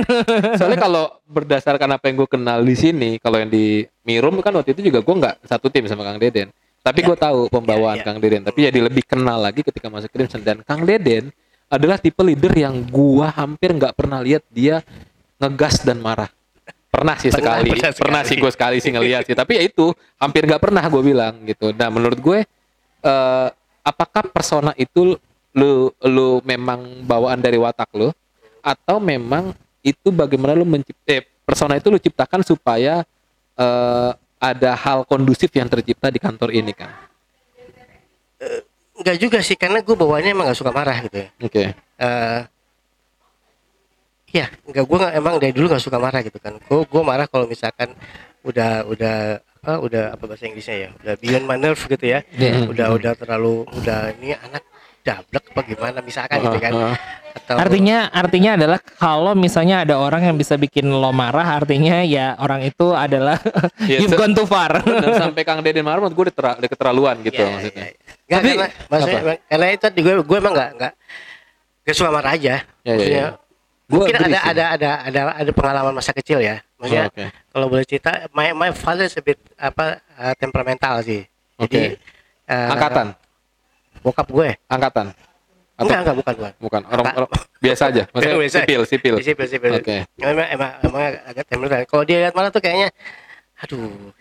Soalnya 0.56 0.78
kalau 0.78 1.04
berdasarkan 1.25 1.96
apa 1.96 2.04
yang 2.06 2.20
gue 2.20 2.28
kenal 2.30 2.60
di 2.60 2.75
sini, 2.75 3.10
kalau 3.16 3.38
yang 3.38 3.49
di 3.49 3.87
Mirum 4.02 4.40
kan 4.40 4.52
waktu 4.52 4.72
itu 4.72 4.84
juga 4.84 5.00
gue 5.00 5.14
nggak 5.16 5.46
satu 5.46 5.68
tim 5.68 5.87
sama 5.87 6.04
Kang 6.04 6.20
Deden. 6.20 6.52
Tapi 6.80 7.00
gue 7.00 7.12
tahu 7.12 7.49
pembawaan 7.49 7.96
Ya, 7.96 8.02
ya. 8.02 8.06
Kang 8.06 8.18
Deden. 8.18 8.42
Tapi 8.42 8.58
jadi 8.62 8.80
lebih 8.82 9.04
kenal 9.04 9.37
lagi 9.38 9.60
ketika 9.60 9.88
masuk 9.88 10.08
Crimson 10.08 10.40
dan 10.40 10.60
Kang 10.60 10.84
Deden 10.84 11.28
adalah 11.66 11.96
tipe 11.96 12.18
leader 12.20 12.50
yang 12.50 12.82
gua 12.82 13.30
hampir 13.30 13.70
nggak 13.70 13.94
pernah 13.94 14.18
lihat 14.18 14.42
dia 14.50 14.82
ngegas 15.38 15.80
dan 15.80 16.02
marah. 16.02 16.26
Pernah 16.90 17.16
sih 17.23 17.30
Pernah, 17.30 17.62
sekali, 17.62 17.70
pernah 17.70 17.92
pernah, 17.94 18.20
sekali. 18.23 18.28
sih 18.28 18.37
gue 18.42 18.50
sekali 18.52 18.76
sih 18.82 18.90
ngeliat 18.90 19.23
sih. 19.30 19.37
Tapi 19.38 19.52
ya 19.56 19.62
itu 19.62 19.94
hampir 20.18 20.42
nggak 20.44 20.62
pernah 20.62 20.82
gue 20.82 21.02
bilang 21.02 21.35
gitu. 21.47 21.70
Nah 21.70 21.88
menurut 21.88 22.18
gue, 22.18 22.38
eh, 23.06 23.49
apakah 23.87 24.26
persona 24.28 24.75
itu 24.75 25.14
lu 25.54 25.90
lu 26.06 26.38
memang 26.47 27.02
bawaan 27.06 27.38
dari 27.42 27.59
watak 27.59 27.90
lu 27.94 28.14
atau 28.62 29.02
memang 29.02 29.50
itu 29.82 30.12
bagaimana 30.14 30.54
lu 30.54 30.62
mencipt 30.62 30.99
eh, 31.11 31.26
persona 31.42 31.75
itu 31.75 31.90
lu 31.90 31.99
ciptakan 31.99 32.42
supaya 32.47 33.02
eh, 33.59 34.11
ada 34.40 34.70
hal 34.78 35.02
kondusif 35.06 35.50
yang 35.54 35.66
tercipta 35.66 36.09
di 36.11 36.18
kantor 36.23 36.50
ini 36.54 36.73
kan? 36.73 36.90
enggak 39.00 39.16
juga 39.16 39.38
sih 39.40 39.56
karena 39.56 39.80
gue 39.80 39.97
bawaannya 39.97 40.30
emang 40.32 40.47
gak 40.52 40.61
suka 40.61 40.73
marah 40.73 40.97
gitu 41.09 41.16
ya 41.25 41.28
Oke. 41.40 41.62
eh 41.76 42.40
ya 44.30 44.46
enggak 44.62 44.84
gue 44.84 44.99
emang 45.12 45.34
dari 45.37 45.50
dulu 45.50 45.66
nggak 45.68 45.82
suka 45.82 45.99
marah 45.99 46.22
gitu 46.22 46.38
kan 46.38 46.54
gue 46.56 46.80
gue 46.82 47.02
marah 47.02 47.26
kalau 47.26 47.44
misalkan 47.44 47.92
udah 48.40 48.87
udah 48.87 49.16
apa 49.60 49.72
udah 49.76 50.04
apa 50.16 50.25
bahasa 50.25 50.49
Inggrisnya 50.49 50.76
ya 50.78 50.88
udah 50.96 51.14
beyond 51.18 51.44
my 51.44 51.54
nerve 51.54 51.82
gitu 51.82 52.04
ya 52.06 52.25
Iya. 52.32 52.64
udah 52.64 52.87
udah 52.94 53.12
terlalu 53.12 53.66
udah 53.75 54.14
ini 54.16 54.32
anak 54.32 54.64
dablek 55.00 55.44
apa 55.50 55.60
gimana 55.66 55.99
misalkan 56.00 56.38
gitu 56.40 56.56
kan 56.56 56.72
atau 57.30 57.54
Artinya 57.56 58.10
artinya 58.10 58.58
adalah 58.58 58.78
kalau 58.82 59.38
misalnya 59.38 59.87
ada 59.87 59.94
orang 59.96 60.26
yang 60.26 60.34
bisa 60.34 60.58
bikin 60.58 60.90
lo 60.90 61.14
marah, 61.14 61.62
artinya 61.62 62.02
ya 62.02 62.34
orang 62.34 62.66
itu 62.66 62.90
adalah 62.90 63.38
Ya, 63.87 64.02
you've 64.02 64.18
gone 64.18 64.34
too 64.34 64.42
far. 64.42 64.82
Bener, 64.82 65.14
sampai 65.14 65.46
Kang 65.46 65.62
Deden 65.62 65.87
marah 65.87 66.02
menurut 66.02 66.18
gue 66.18 66.34
udah, 66.34 66.58
udah 66.58 66.66
keterlaluan 66.68 67.22
gitu 67.22 67.38
Ya, 67.38 67.46
maksudnya. 67.54 67.87
ya, 67.87 67.90
ya. 67.94 67.94
Nggak, 68.26 68.34
Tapi, 68.34 68.50
karena 68.50 68.66
maksudnya 68.90 69.20
apa? 69.22 69.34
karena 69.46 69.66
itu 69.70 69.87
gue 69.94 70.14
gue 70.26 70.38
emang 70.42 70.54
nggak 70.58 70.70
nggak 70.75 70.92
nggak 71.87 71.94
suka 71.94 72.10
marah 72.10 72.32
aja 72.34 72.54
Ya, 72.58 72.58
ya, 72.82 72.90
Maksudnya, 72.90 73.22
ya. 73.22 73.28
Gua 73.90 74.06
mungkin 74.06 74.14
ada, 74.16 74.38
ada 74.40 74.64
ada 74.70 74.90
ada 75.02 75.20
ada 75.35 75.50
pengalaman 75.50 75.92
masa 75.92 76.14
kecil 76.14 76.38
ya 76.38 76.62
maksudnya 76.78 77.04
Oh, 77.04 77.12
Oke. 77.12 77.26
kalau 77.50 77.66
boleh 77.66 77.82
cerita 77.82 78.30
my 78.30 78.54
my 78.54 78.70
father 78.70 79.02
is 79.02 79.14
a 79.14 79.20
bit 79.20 79.35
apa 79.59 79.99
uh, 80.14 80.35
temperamental 80.38 81.02
sih 81.02 81.26
jadi 81.59 81.99
uh, 82.47 82.70
Angkatan. 82.70 83.06
bokap 84.00 84.26
gue 84.26 84.54
Angkatan. 84.64 85.11
Atau 85.75 85.88
enggak 85.88 86.00
enggak 86.02 86.16
bukan 86.16 86.35
bukan 86.37 86.52
bukan 86.61 86.80
orang, 86.87 87.04
orang 87.16 87.30
biasa 87.59 87.82
aja. 87.88 88.02
Maksudnya 88.12 88.37
Biasa. 88.37 88.59
sipil, 88.61 88.80
sipil. 88.85 89.14
Sipil 89.18 89.47
sipil 89.49 89.73
Oke. 89.75 89.97
emang 90.18 90.47
emang, 90.47 90.70
emang 90.82 91.02
agak 91.25 91.44
tempelan 91.49 91.82
kalau 91.85 92.04
dia 92.04 92.16
lihat 92.20 92.35
marah 92.37 92.49
tuh 92.49 92.61
kayaknya 92.61 92.92
aduh 93.59 94.12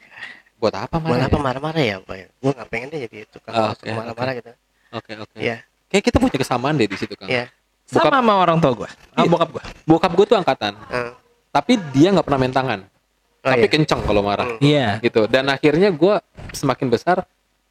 Buat 0.58 0.76
apa 0.76 0.98
buat 0.98 1.16
marah? 1.16 1.28
apa 1.28 1.36
ya? 1.36 1.44
marah-marah 1.44 1.84
ya 1.84 1.96
Pak? 2.02 2.16
gue 2.34 2.52
nggak 2.52 2.68
pengen 2.68 2.88
deh 2.90 3.00
jadi 3.06 3.18
tukang 3.28 3.54
Ah, 3.54 3.72
tukang 3.72 3.92
oke, 3.92 4.00
marah-marah 4.02 4.34
gitu 4.36 4.52
Oke, 4.90 5.12
oke. 5.16 5.36
Iya. 5.38 5.62
Kayak 5.86 6.04
kita 6.10 6.18
punya 6.18 6.34
kesamaan 6.34 6.74
deh 6.74 6.90
di 6.90 6.98
situ, 6.98 7.14
Kang. 7.14 7.30
Iya. 7.30 7.46
Bokap- 7.90 8.12
Sama 8.12 8.22
sama 8.22 8.34
orang 8.38 8.58
tua 8.58 8.72
gue. 8.76 8.90
Ah, 9.12 9.24
Iya. 9.24 9.30
bokap 9.30 9.50
gue. 9.50 9.64
Bokap 9.84 10.12
gue 10.14 10.26
tuh 10.26 10.38
angkatan, 10.38 10.74
Eh, 10.88 11.10
tapi 11.50 11.74
dia 11.92 12.10
nggak 12.10 12.22
pernah 12.24 12.40
main 12.40 12.54
tangan. 12.54 12.80
oh 13.40 13.48
tapi 13.48 13.66
iya. 13.66 13.72
kenceng 13.72 14.02
kalau 14.04 14.20
marah. 14.20 14.46
Hmm. 14.46 14.60
Iya. 14.60 15.00
gitu 15.00 15.24
dan 15.26 15.48
akhirnya 15.48 15.90
gue 15.90 16.16
semakin 16.52 16.88
besar 16.88 17.24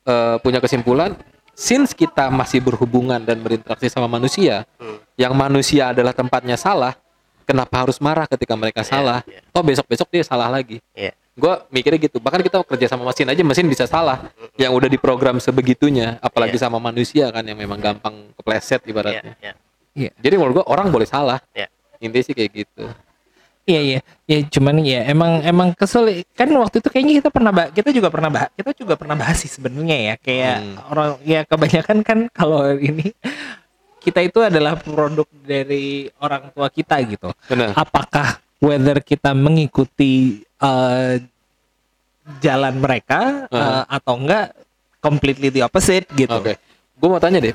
eh, 0.02 0.36
punya 0.38 0.58
kesimpulan 0.58 1.12
since 1.52 1.92
kita 1.92 2.30
masih 2.30 2.58
berhubungan 2.58 3.20
dan 3.20 3.36
berinteraksi 3.38 3.86
sama 3.86 4.08
manusia 4.08 4.64
Hmm. 4.76 4.96
yang 5.14 5.36
manusia 5.36 5.92
adalah 5.92 6.10
tempatnya 6.10 6.56
salah 6.56 6.96
kenapa 7.44 7.84
harus 7.84 7.98
marah 7.98 8.24
ketika 8.24 8.54
mereka 8.54 8.80
salah 8.80 9.20
iya. 9.22 9.44
toh 9.46 9.60
besok 9.60 9.84
besok 9.84 10.08
dia 10.08 10.24
salah 10.24 10.48
lagi 10.48 10.80
Iya. 10.92 11.12
gue 11.34 11.52
mikirnya 11.68 12.00
gitu 12.00 12.16
bahkan 12.16 12.40
kita 12.40 12.64
kerja 12.64 12.88
sama 12.88 13.04
mesin 13.04 13.28
aja 13.28 13.42
mesin 13.42 13.68
bisa 13.68 13.84
salah 13.84 14.24
yang 14.56 14.72
udah 14.72 14.88
diprogram 14.88 15.36
sebegitunya 15.36 16.16
apalagi 16.18 16.56
Iya. 16.56 16.64
sama 16.64 16.80
manusia 16.80 17.28
kan 17.28 17.44
yang 17.44 17.56
memang 17.56 17.76
gampang 17.76 18.32
kepleset 18.34 18.80
Iya, 18.80 18.88
ibaratnya 18.88 19.32
iya. 19.98 20.10
jadi 20.16 20.34
menurut 20.36 20.62
gue 20.62 20.66
orang 20.66 20.88
boleh 20.88 21.04
salah 21.04 21.42
Iya. 21.50 21.66
intinya 21.98 22.22
sih 22.22 22.32
kayak 22.32 22.52
gitu 22.54 22.86
Iya 23.64 23.80
iya. 23.84 24.00
Ya 24.24 24.38
cuman 24.48 24.80
ya 24.80 25.04
emang 25.04 25.44
emang 25.44 25.68
kesel 25.72 26.08
kan 26.32 26.48
waktu 26.48 26.80
itu 26.80 26.88
kayaknya 26.88 27.14
kita 27.18 27.28
pernah 27.28 27.52
bah- 27.52 27.68
kita 27.68 27.90
juga 27.90 28.08
pernah 28.08 28.30
bahas 28.30 28.48
kita 28.54 28.72
juga 28.72 28.96
pernah 28.96 29.12
bahas 29.12 29.36
sih 29.36 29.50
sebenarnya 29.50 29.96
ya 29.98 30.14
kayak 30.16 30.56
Hmm. 30.56 30.76
orang 30.88 31.08
ya 31.22 31.40
kebanyakan 31.44 31.98
kan 32.00 32.18
kalau 32.30 32.64
ini 32.72 33.12
kita 33.98 34.24
itu 34.24 34.40
adalah 34.40 34.72
produk 34.74 35.28
dari 35.38 36.08
orang 36.16 36.48
tua 36.48 36.70
kita 36.70 36.96
gitu. 37.04 37.28
benar 37.44 37.76
Apakah 37.76 38.40
whether 38.56 38.96
kita 38.98 39.36
mengikuti 39.36 40.40
eh, 40.56 41.20
jalan 42.38 42.74
mereka 42.74 43.48
Uh-huh. 43.48 43.60
eh, 43.60 43.84
atau 43.90 44.14
enggak 44.16 44.56
completely 44.98 45.48
the 45.50 45.60
opposite 45.60 46.08
gitu. 46.10 46.32
oke 46.32 46.56
gue 46.94 47.06
mau 47.06 47.16
tanya 47.16 47.38
deh 47.38 47.52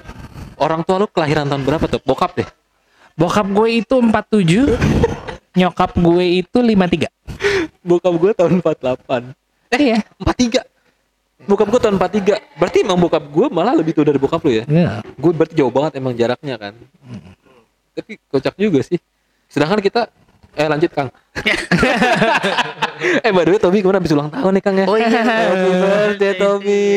orang 0.63 0.81
tua 0.87 1.03
lu 1.03 1.07
kelahiran 1.11 1.43
tahun 1.51 1.67
berapa 1.67 1.85
tuh? 1.91 1.99
Bokap 2.07 2.39
deh. 2.39 2.47
Bokap 3.19 3.45
gue 3.51 3.83
itu 3.83 3.95
47, 3.99 4.79
nyokap 5.59 5.91
gue 5.99 6.25
itu 6.39 6.57
53. 6.63 7.11
bokap 7.83 8.13
gue 8.15 8.31
tahun 8.31 8.63
48 8.63 9.35
Eh 9.75 9.83
ya. 9.91 9.99
43 10.23 10.63
bokap 11.43 11.67
gue 11.67 11.79
tahun 11.83 11.95
43 11.99 12.55
berarti 12.55 12.77
emang 12.87 12.95
bokap 12.95 13.27
gue 13.27 13.51
malah 13.51 13.75
lebih 13.75 13.91
tua 13.91 14.07
dari 14.07 14.15
bokap 14.15 14.39
lu 14.47 14.51
ya? 14.55 14.63
Iya. 14.63 15.03
gue 15.03 15.31
berarti 15.35 15.53
jauh 15.59 15.73
banget 15.73 15.99
emang 15.99 16.15
jaraknya 16.15 16.55
kan. 16.55 16.73
Tapi 17.93 18.15
kocak 18.31 18.55
juga 18.55 18.79
sih. 18.79 18.95
Sedangkan 19.51 19.83
kita 19.83 20.07
eh 20.55 20.67
lanjut 20.71 20.91
kang. 20.95 21.11
Eh 23.03 23.35
by 23.35 23.43
the 23.43 23.51
way 23.51 23.59
Tobi 23.59 23.83
ke 23.83 23.87
mana 23.91 23.99
habis 23.99 24.15
ulang 24.15 24.31
tahun 24.31 24.55
nih 24.55 24.63
kang 24.63 24.75
ya? 24.79 24.85
Oh 24.87 24.95
iya. 24.95 25.11
Happy 25.11 25.71
birthday 25.75 26.33
Tobi 26.39 26.87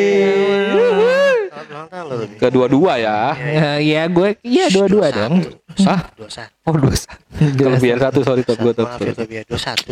Kedua-dua 2.36 2.96
ya? 2.96 3.34
Ya, 3.36 3.68
ya 3.78 4.02
gue 4.06 4.36
iya 4.42 4.66
dua-dua 4.68 5.10
dong. 5.10 5.44
Hah? 5.84 6.08
dua 6.16 6.30
satu. 6.30 6.52
Oh 6.64 6.74
dua 6.74 6.94
kelebihan 7.36 7.98
satu 8.00 8.24
sorry 8.24 8.42
top 8.42 8.58
gue 8.58 8.72
top 8.72 8.88
maaf 8.88 9.00
ya 9.00 9.12
ya. 9.28 9.42
Dua 9.44 9.60
satu. 9.60 9.90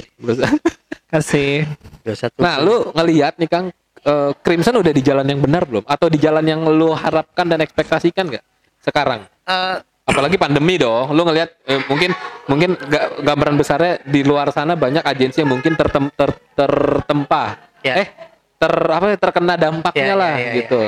Kasih. 1.08 1.68
dua 2.02 2.16
satu. 2.16 2.36
Nah 2.40 2.58
lu 2.60 2.90
ngelihat 2.92 3.36
nih 3.36 3.48
kang 3.48 3.66
eh, 4.00 4.30
Crimson 4.40 4.80
udah 4.80 4.92
di 4.92 5.02
jalan 5.04 5.26
yang 5.28 5.40
benar 5.40 5.68
belum? 5.68 5.84
Atau 5.84 6.08
di 6.08 6.16
jalan 6.16 6.44
yang 6.44 6.64
lu 6.64 6.92
harapkan 6.92 7.46
dan 7.46 7.60
ekspektasikan 7.60 8.32
nggak 8.32 8.44
sekarang? 8.80 9.28
Eh, 9.44 9.76
apalagi 10.04 10.36
pandemi 10.36 10.80
dong. 10.80 11.12
Lu 11.12 11.22
ngelihat 11.24 11.50
eh, 11.68 11.80
mungkin 11.86 12.10
mungkin 12.48 12.70
ga- 12.88 13.12
gambaran 13.20 13.56
besarnya 13.56 14.00
di 14.04 14.20
luar 14.24 14.52
sana 14.52 14.76
banyak 14.76 15.04
agensi 15.04 15.44
yang 15.44 15.52
mungkin 15.52 15.76
tertem, 15.76 16.08
ter, 16.12 16.30
tertempa. 16.56 17.60
Ya. 17.84 18.00
eh 18.00 18.08
ter 18.54 18.72
apa 18.72 19.12
ya, 19.12 19.16
terkena 19.20 19.54
dampaknya 19.60 20.00
Ya, 20.00 20.08
ya, 20.08 20.16
lah 20.16 20.32
ya, 20.40 20.40
ya. 20.40 20.52
gitu 20.56 20.80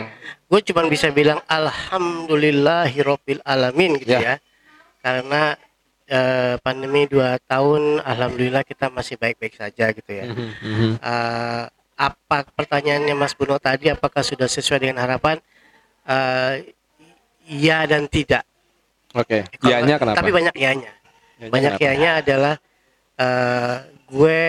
gue 0.47 0.61
cuma 0.63 0.87
bisa 0.87 1.11
bilang 1.11 1.43
alhamdulillahirobbil 1.47 3.43
alamin 3.43 3.99
gitu 3.99 4.15
Ya. 4.15 4.21
ya. 4.21 4.35
Karena 5.03 5.59
eh, 6.07 6.55
pandemi 6.61 7.07
dua 7.07 7.39
tahun 7.43 7.99
alhamdulillah 7.99 8.63
kita 8.63 8.87
masih 8.89 9.19
baik-baik 9.19 9.55
saja 9.55 9.91
gitu 9.91 10.11
ya. 10.11 10.25
Eh, 11.03 11.65
apa 11.97 12.39
pertanyaannya 12.53 13.15
Mas 13.15 13.35
Bruno 13.35 13.59
tadi? 13.59 13.89
Apakah 13.89 14.23
sudah 14.23 14.47
sesuai 14.47 14.83
dengan 14.83 15.03
harapan? 15.03 15.39
Eh, 16.07 16.71
iya 17.49 17.87
dan 17.87 18.07
tidak. 18.07 18.47
Oke 19.17 19.49
ianya 19.65 19.97
kenapa? 19.97 20.21
tapi 20.21 20.29
banyak 20.29 20.53
ianya 20.61 20.93
Ianya 21.41 21.49
banyak 21.49 21.73
kenapa? 21.81 21.85
ianya 21.89 22.11
adalah 22.21 22.55
eh, 23.17 23.77
gue 24.07 24.41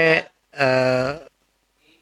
eh, 0.51 1.11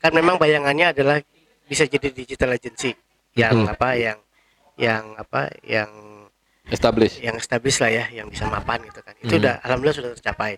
kan 0.01 0.11
memang 0.11 0.41
bayangannya 0.41 0.89
adalah 0.89 1.21
bisa 1.69 1.85
jadi 1.85 2.09
digital 2.09 2.57
agency 2.57 2.97
yang 3.35 3.67
Mhm. 3.67 3.73
apa 3.75 3.89
yang 3.99 4.19
yang 4.75 5.03
apa 5.15 5.41
yang 5.63 5.89
establish 6.71 7.19
yang 7.21 7.35
established 7.37 7.79
lah 7.83 7.91
ya 7.91 8.05
yang 8.11 8.27
bisa 8.31 8.47
mapan 8.49 8.81
gitu 8.87 8.99
kan. 9.03 9.13
Itu 9.21 9.35
Mhm. 9.37 9.41
udah 9.43 9.55
alhamdulillah 9.63 9.97
sudah 9.99 10.11
tercapai. 10.15 10.57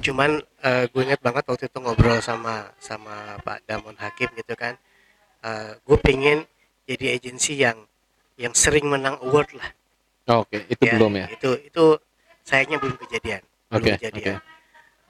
Cuman 0.00 0.40
eh, 0.64 0.84
gue 0.88 1.02
ingat 1.04 1.20
banget 1.20 1.44
waktu 1.44 1.68
itu 1.68 1.78
ngobrol 1.82 2.18
sama 2.24 2.72
sama 2.80 3.36
Pak 3.44 3.68
Damon 3.68 3.98
Hakim 4.00 4.32
gitu 4.38 4.54
kan. 4.56 4.78
Eh, 5.44 5.72
gue 5.84 5.98
pengen 6.00 6.46
jadi 6.88 7.18
agensi 7.18 7.58
yang 7.60 7.76
yang 8.40 8.54
sering 8.56 8.88
menang 8.88 9.20
award 9.20 9.52
lah. 9.54 9.70
Oke 10.40 10.64
itu 10.70 10.82
belum 10.86 11.18
ya? 11.18 11.26
itu 11.34 11.50
itu 11.66 11.84
sayangnya 12.46 12.78
belum 12.78 12.96
kejadian 12.96 13.42
belum 13.70 13.98
kejadian. 13.98 14.38
oke. 14.38 14.50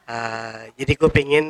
Uh, 0.03 0.67
jadi 0.75 0.93
gue 0.99 1.11
pengen 1.15 1.45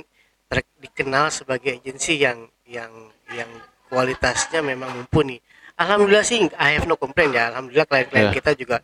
dikenal 0.83 1.33
sebagai 1.33 1.81
agensi 1.81 2.21
yang 2.21 2.45
yang 2.68 2.92
yang 3.33 3.49
kualitasnya 3.92 4.64
memang 4.64 4.88
mumpuni. 4.96 5.37
Alhamdulillah 5.76 6.24
sih, 6.24 6.48
I 6.57 6.72
have 6.72 6.88
no 6.88 6.96
complaint 6.96 7.37
ya. 7.37 7.52
Alhamdulillah 7.52 7.85
klien-klien 7.85 8.26
Ya. 8.26 8.33
kita 8.33 8.57
juga 8.57 8.81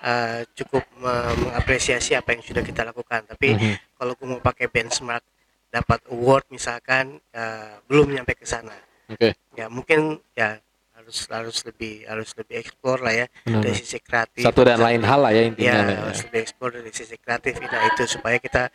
uh, 0.00 0.42
cukup 0.52 0.82
me- 0.96 1.34
mengapresiasi 1.40 2.14
apa 2.14 2.34
yang 2.34 2.42
sudah 2.42 2.62
kita 2.62 2.82
lakukan. 2.82 3.22
Tapi 3.24 3.54
Mhm. 3.54 3.74
kalau 3.94 4.12
gue 4.14 4.26
mau 4.28 4.40
pakai 4.40 4.66
benchmark 4.66 5.22
dapat 5.68 6.00
award 6.08 6.48
misalkan 6.48 7.22
uh, 7.30 7.78
belum 7.86 8.10
nyampe 8.10 8.34
ke 8.34 8.42
sana. 8.42 8.74
oke 9.06 9.30
Ya 9.54 9.66
mungkin 9.68 10.18
ya 10.32 10.58
harus 10.94 11.24
harus 11.28 11.56
lebih 11.62 12.02
harus 12.04 12.34
lebih 12.34 12.58
explore 12.58 13.00
lah 13.00 13.14
ya 13.14 13.26
Benar. 13.42 13.62
dari 13.62 13.74
sisi 13.76 13.98
kreatif. 13.98 14.42
satu 14.42 14.60
dan 14.60 14.78
lain 14.78 15.00
hal 15.00 15.20
lah 15.20 15.30
ya 15.30 15.42
intinya 15.44 15.70
ya 15.72 15.82
ya. 15.86 15.98
harus 16.02 16.20
lebih 16.24 16.40
explore 16.42 16.72
dari 16.74 16.90
sisi 16.90 17.16
kreatif 17.16 17.54
nah 17.60 17.82
itu 17.86 18.02
supaya 18.04 18.36
kita 18.36 18.68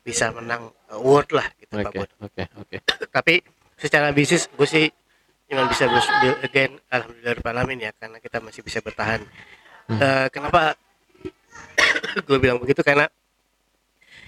bisa 0.00 0.28
menang 0.30 0.68
award 0.90 1.28
lah 1.32 1.46
gitu 1.56 1.72
Pak 1.74 1.88
oke 1.88 2.04
oke 2.20 2.42
oke 2.58 2.76
Tapi 3.08 3.34
secara 3.74 4.10
bisnis 4.10 4.48
gue 4.48 4.66
sih 4.66 4.84
cuma 5.48 5.64
bisa 5.66 5.84
bi- 5.88 6.40
again 6.42 6.72
alhamdulillah 6.86 7.40
alamin 7.42 7.78
ya 7.80 7.92
karena 7.92 8.20
kita 8.20 8.38
masih 8.38 8.60
bisa 8.60 8.78
bertahan. 8.78 9.24
Hmm. 9.88 9.96
Eh, 9.96 10.26
kenapa 10.28 10.76
gue 12.28 12.38
bilang 12.38 12.60
begitu 12.60 12.80
karena 12.80 13.08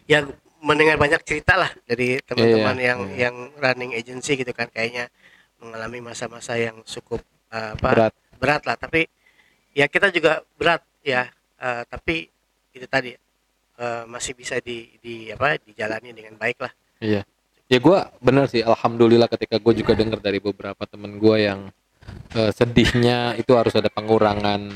ya 0.05 0.25
mendengar 0.61 0.97
banyak 0.97 1.21
cerita 1.23 1.57
lah 1.57 1.71
dari 1.85 2.21
teman-teman 2.21 2.77
Iya, 2.77 2.87
yang 2.93 3.01
iya. 3.07 3.17
yang 3.29 3.35
running 3.57 3.93
agency 3.95 4.37
gitu 4.37 4.53
kan 4.53 4.69
kayaknya 4.69 5.09
mengalami 5.57 6.01
masa-masa 6.03 6.57
yang 6.57 6.81
cukup 6.85 7.21
eh, 7.49 7.73
apa 7.77 7.89
berat 7.89 8.15
berat 8.37 8.63
lah 8.65 8.77
tapi 8.77 9.05
ya 9.73 9.87
kita 9.87 10.09
juga 10.09 10.41
berat 10.57 10.81
ya 11.01 11.29
eh, 11.57 11.83
tapi 11.85 12.29
itu 12.73 12.87
tadi 12.87 13.13
eh, 13.77 14.03
masih 14.05 14.33
bisa 14.33 14.57
di 14.59 14.97
di 14.99 15.29
apa 15.29 15.57
dijalani 15.59 16.13
dengan 16.13 16.37
baik 16.37 16.59
lah 16.61 16.73
Iya. 17.01 17.25
Ya 17.71 17.79
gue 17.79 17.99
bener 18.19 18.51
sih, 18.51 18.67
alhamdulillah 18.67 19.31
ketika 19.31 19.57
gue 19.57 19.75
juga 19.79 19.95
dengar 19.95 20.19
dari 20.19 20.43
beberapa 20.43 20.83
temen 20.85 21.17
gue 21.17 21.37
yang 21.39 21.71
eh, 22.35 22.51
sedihnya 22.51 23.39
itu 23.39 23.55
harus 23.55 23.71
ada 23.73 23.87
pengurangan 23.87 24.67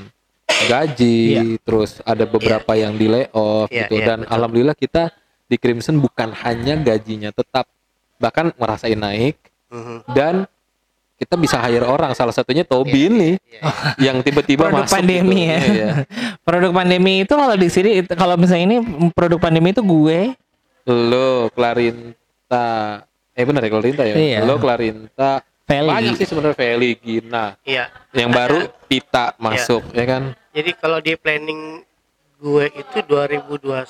gaji, 0.70 1.58
terus 1.60 1.98
ada 2.02 2.22
beberapa 2.22 2.78
yang 2.78 2.94
di 2.94 3.10
layoff 3.10 3.66
Iya, 3.68 3.90
gitu. 3.90 3.94
iya, 3.98 4.06
Dan 4.06 4.18
betul. 4.22 4.30
alhamdulillah 4.30 4.76
kita 4.78 5.02
di 5.44 5.56
Crimson 5.58 5.98
bukan 5.98 6.30
hanya 6.46 6.78
gajinya 6.78 7.34
tetap, 7.34 7.66
bahkan 8.16 8.54
ngerasain 8.54 8.96
naik 8.96 9.36
Mhm. 9.68 9.96
dan 10.14 10.34
kita 11.14 11.34
bisa 11.34 11.58
hire 11.58 11.82
orang. 11.82 12.14
Salah 12.14 12.30
satunya 12.30 12.62
Tobi 12.62 12.94
Iya, 12.94 13.10
ini 13.10 13.30
iya, 13.42 13.60
yang 13.98 14.22
tiba-tiba 14.22 14.70
Produk 14.70 14.86
masuk 14.86 14.94
pandemi 14.94 15.40
gitu. 15.42 15.50
ya. 15.50 15.58
Iya. 15.58 15.90
Produk 16.46 16.70
pandemi 16.70 17.12
itu 17.22 17.34
kalau 17.34 17.54
di 17.54 17.68
sini 17.68 17.90
kalau 18.06 18.34
misalnya 18.38 18.64
ini 18.70 18.78
produk 19.10 19.38
pandemi 19.40 19.74
itu 19.74 19.82
gue 19.82 20.34
Lo 20.84 21.48
Clarinta, 22.54 23.06
eh 23.34 23.44
benar 23.44 23.60
ya 23.60 23.70
Clarinta 23.70 24.02
ya. 24.04 24.14
Iya. 24.14 24.38
Lo 24.42 24.54
Clarinta, 24.56 25.30
Feli. 25.64 25.90
banyak 25.90 26.14
sih 26.14 26.26
sebenarnya 26.26 26.54
Feli, 26.54 26.90
Gina. 26.94 27.56
iya 27.64 27.88
yang 28.12 28.30
baru 28.30 28.68
Pita 28.84 29.34
masuk 29.36 29.82
ya 29.90 30.04
kan 30.04 30.22
jadi 30.52 30.70
kalau 30.76 31.00
di 31.00 31.16
planning 31.16 31.82
gue 32.36 32.66
itu 32.70 32.98
2021 33.00 33.80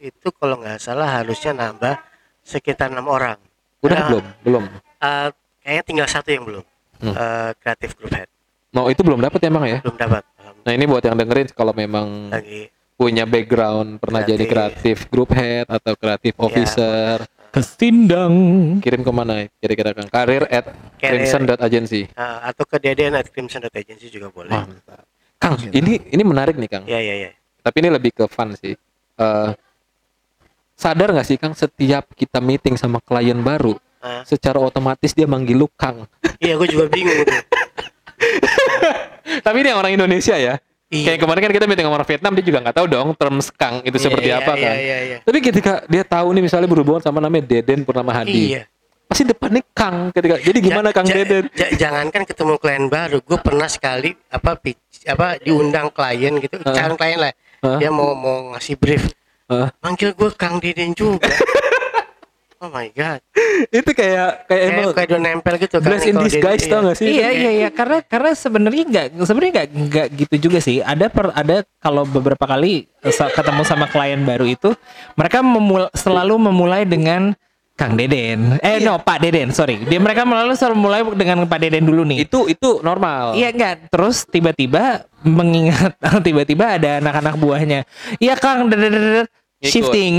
itu 0.00 0.28
kalau 0.32 0.56
nggak 0.56 0.78
salah 0.78 1.20
harusnya 1.20 1.52
nambah 1.52 1.98
sekitar 2.40 2.88
enam 2.88 3.06
orang 3.06 3.36
udah 3.80 3.92
Nah, 3.94 4.06
belum 4.08 4.24
belum 4.42 4.64
eh, 4.98 5.28
kayaknya 5.60 5.82
tinggal 5.84 6.08
satu 6.08 6.30
yang 6.30 6.44
belum 6.44 6.64
Hmm. 6.98 7.14
Eh, 7.14 7.50
kreatif 7.56 7.94
group 7.94 8.10
head 8.10 8.26
No, 8.68 8.90
itu 8.90 9.00
belum 9.00 9.22
dapat 9.22 9.38
ya 9.38 9.48
emang 9.48 9.64
ya. 9.64 9.78
belum 9.78 9.94
dapat. 9.96 10.26
Nah, 10.60 10.72
ini 10.74 10.82
buat 10.84 10.98
yang 11.00 11.14
dengerin 11.14 11.46
kalau 11.54 11.70
memang 11.70 12.26
lagi 12.28 12.66
punya 12.94 13.22
background 13.22 13.96
pernah 13.96 14.20
jadi 14.20 14.42
kreatif 14.42 15.06
group 15.06 15.30
head 15.30 15.70
atau 15.70 15.94
kreatif 15.94 16.34
officer, 16.36 17.22
Kesindang. 17.58 18.34
kirim 18.78 19.02
ke 19.02 19.10
mana 19.10 19.50
kira-kira 19.58 19.90
Kang? 19.90 20.06
Karir 20.06 20.46
at 20.46 20.70
Karir. 20.94 21.26
crimson.agency. 21.26 22.06
uh, 22.12 22.38
atau 22.44 22.62
ke 22.62 22.78
deden 22.78 23.12
at 23.12 23.26
crimson 23.26 23.66
agency 23.68 24.06
juga 24.08 24.30
boleh 24.30 24.46
Mantap. 24.48 25.02
Kang, 25.36 25.58
ini 25.68 25.98
ini 26.04 26.22
menarik 26.22 26.54
nih 26.54 26.66
Kang. 26.68 26.84
ya 26.84 26.98
ya 26.98 27.14
ya 27.20 27.30
Tapi 27.60 27.76
ini 27.80 27.90
lebih 27.90 28.10
ke 28.12 28.24
fun 28.24 28.54
sih. 28.54 28.78
Eh, 29.18 29.50
sadar 30.72 31.10
nggak 31.10 31.26
sih 31.26 31.34
Kang 31.34 31.52
setiap 31.52 32.06
kita 32.12 32.38
meeting 32.38 32.74
sama 32.74 32.98
klien 32.98 33.36
baru, 33.36 33.74
Ah. 33.98 34.22
secara 34.22 34.58
otomatis 34.58 35.10
dia 35.10 35.26
manggil 35.26 35.58
lu 35.58 35.66
Kang. 35.68 36.06
iya 36.38 36.54
gue 36.54 36.68
juga 36.68 36.86
bingung 36.86 37.18
Tapi 39.44 39.56
ini 39.56 39.68
yang 39.68 39.78
orang 39.78 39.92
Indonesia 39.92 40.34
ya. 40.34 40.62
Iya. 40.88 41.04
Kayak 41.06 41.20
kemarin 41.20 41.40
kan 41.42 41.52
kita 41.52 41.66
meeting 41.66 41.84
sama 41.84 41.96
orang 41.96 42.08
Vietnam 42.08 42.32
dia 42.32 42.44
juga 42.44 42.58
nggak 42.60 42.74
tahu 42.74 42.86
dong 42.88 43.08
terms 43.12 43.46
Kang 43.52 43.76
itu 43.82 43.96
seperti 43.98 44.28
Iya, 44.28 44.40
apa 44.40 44.52
iya, 44.52 44.64
kan. 44.64 44.74
iya, 44.74 44.96
iya. 45.04 45.16
Tapi 45.20 45.38
ketika 45.38 45.72
dia 45.84 46.00
tahu 46.00 46.32
nih 46.32 46.42
misalnya 46.42 46.64
berhubungan 46.64 46.98
sama 46.98 47.18
namanya 47.18 47.44
Deden 47.46 47.84
Purnama 47.84 48.08
Hadi. 48.10 48.56
iya 48.56 48.64
Pasti 49.04 49.24
depannya 49.24 49.64
Kang 49.70 50.08
ketika. 50.10 50.36
Jadi 50.38 50.58
gimana 50.62 50.88
Ja- 50.88 50.94
Kang 50.94 51.06
ja- 51.06 51.14
Deden? 51.14 51.44
ja- 51.50 51.72
jangankan 51.74 52.22
ketemu 52.24 52.54
klien 52.56 52.84
baru 52.86 53.20
gue 53.20 53.38
pernah 53.38 53.64
sekali 53.64 54.16
apa 54.28 54.52
pitch, 54.54 54.80
apa 55.04 55.36
diundang 55.38 55.88
klien 55.88 56.32
gitu 56.36 56.56
calon 56.62 56.92
klien 56.94 57.16
lah 57.18 57.32
Hah? 57.58 57.76
dia 57.76 57.88
mau 57.88 58.12
mau 58.12 58.52
ngasih 58.52 58.76
brief 58.76 59.12
Hah? 59.46 59.68
manggil 59.78 60.12
gue 60.12 60.30
Kang 60.34 60.56
Deden 60.56 60.92
juga 60.92 61.28
oh 62.58 62.70
my 62.70 62.88
god 62.94 63.20
itu 63.70 63.90
kayak 63.90 64.46
kayak 64.46 64.46
kayak 64.46 64.62
emang 64.70 64.86
kayak 64.94 65.08
udah 65.10 65.20
nempel 65.20 65.54
gitu 65.58 65.76
kan 65.82 65.88
bless 65.90 66.06
in 66.06 66.16
disguise 66.18 66.64
tau 66.66 66.80
iya. 66.80 66.86
gak 66.90 66.96
sih? 66.98 67.06
Iya 67.06 67.28
iya 67.30 67.50
iya 67.64 67.68
karena 67.70 67.98
karena 68.06 68.30
sebenarnya 68.34 68.84
nggak 68.86 69.06
sebenarnya 69.26 69.52
nggak 69.54 69.68
nggak 69.74 70.06
gitu 70.14 70.34
juga 70.48 70.58
sih. 70.62 70.78
Ada 70.82 71.06
per 71.10 71.34
ada 71.34 71.56
kalau 71.82 72.06
beberapa 72.06 72.44
kali 72.46 72.86
sa- 73.10 73.30
ketemu 73.30 73.62
sama 73.66 73.86
klien 73.90 74.20
baru 74.22 74.46
itu 74.46 74.70
mereka 75.18 75.42
memul- 75.42 75.90
selalu 75.94 76.34
memulai 76.50 76.82
dengan 76.86 77.34
Kang 77.78 77.94
Deden. 77.94 78.58
Eh 78.58 78.82
no 78.82 78.98
Pak 78.98 79.22
Deden 79.22 79.54
sorry. 79.54 79.78
Dia 79.86 80.02
mereka 80.02 80.26
selalu 80.26 80.54
selalu 80.58 80.76
mulai 80.78 81.00
dengan 81.14 81.46
Pak 81.46 81.58
Deden 81.62 81.86
dulu 81.86 82.02
nih. 82.02 82.26
Itu 82.26 82.50
itu 82.50 82.82
normal. 82.82 83.38
Iya 83.38 83.54
enggak 83.54 83.90
terus 83.90 84.26
tiba-tiba 84.26 85.06
mengingat 85.22 85.94
tiba-tiba 86.26 86.78
ada 86.78 86.98
anak-anak 86.98 87.34
buahnya. 87.38 87.86
Iya 88.18 88.34
Kang 88.34 88.66
Ngikut. 89.58 89.70
shifting. 89.74 90.14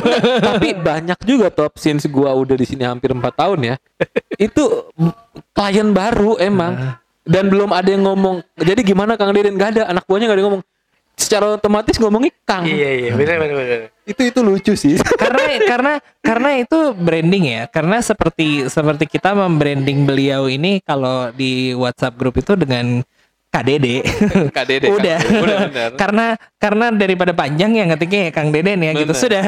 Tapi 0.54 0.68
banyak 0.78 1.18
juga 1.26 1.50
top 1.50 1.74
since 1.82 2.06
gua 2.06 2.30
udah 2.30 2.54
di 2.54 2.62
sini 2.62 2.86
hampir 2.86 3.10
empat 3.10 3.34
tahun 3.34 3.74
ya. 3.74 3.76
itu 4.38 4.86
klien 5.50 5.90
baru 5.90 6.38
emang. 6.38 6.94
Dan 7.24 7.48
belum 7.48 7.72
ada 7.72 7.88
yang 7.88 8.04
ngomong. 8.04 8.44
Jadi 8.54 8.84
gimana 8.84 9.16
Kang 9.16 9.32
Deden? 9.32 9.56
Gak 9.56 9.80
ada 9.80 9.88
anak 9.88 10.04
buahnya 10.04 10.28
gak 10.28 10.36
ada 10.36 10.42
yang 10.44 10.50
ngomong. 10.52 10.64
Secara 11.14 11.56
otomatis 11.56 11.96
ngomongnya 11.96 12.34
Kang. 12.42 12.66
iya 12.66 12.90
iya 12.90 13.10
benar 13.14 13.38
benar 13.38 13.54
benar 13.54 13.80
Itu 14.02 14.22
itu 14.26 14.40
lucu 14.42 14.72
sih. 14.74 14.98
karena 15.22 15.42
karena 15.62 15.92
karena 16.20 16.50
itu 16.58 16.78
branding 16.92 17.44
ya 17.48 17.62
karena 17.70 18.02
seperti 18.02 18.66
seperti 18.66 19.06
kita 19.06 19.30
membranding 19.32 20.04
beliau 20.04 20.50
ini 20.50 20.82
kalau 20.84 21.30
di 21.32 21.70
WhatsApp 21.72 22.18
grup 22.18 22.34
itu 22.36 22.58
dengan 22.58 23.00
KDD 23.54 23.86
Kak 24.50 24.64
Dede. 24.66 24.86
Kang. 24.90 24.98
udah 24.98 25.18
Udah 25.38 25.58
bener. 25.70 25.90
karena 26.02 26.26
karena 26.58 26.86
daripada 26.90 27.30
panjang 27.30 27.70
ya 27.70 27.86
ngetiknya 27.86 28.20
ya 28.26 28.30
Kang 28.34 28.50
Deden 28.50 28.82
ya 28.82 28.90
gitu 28.92 29.14
Bener. 29.14 29.22
sudah 29.22 29.44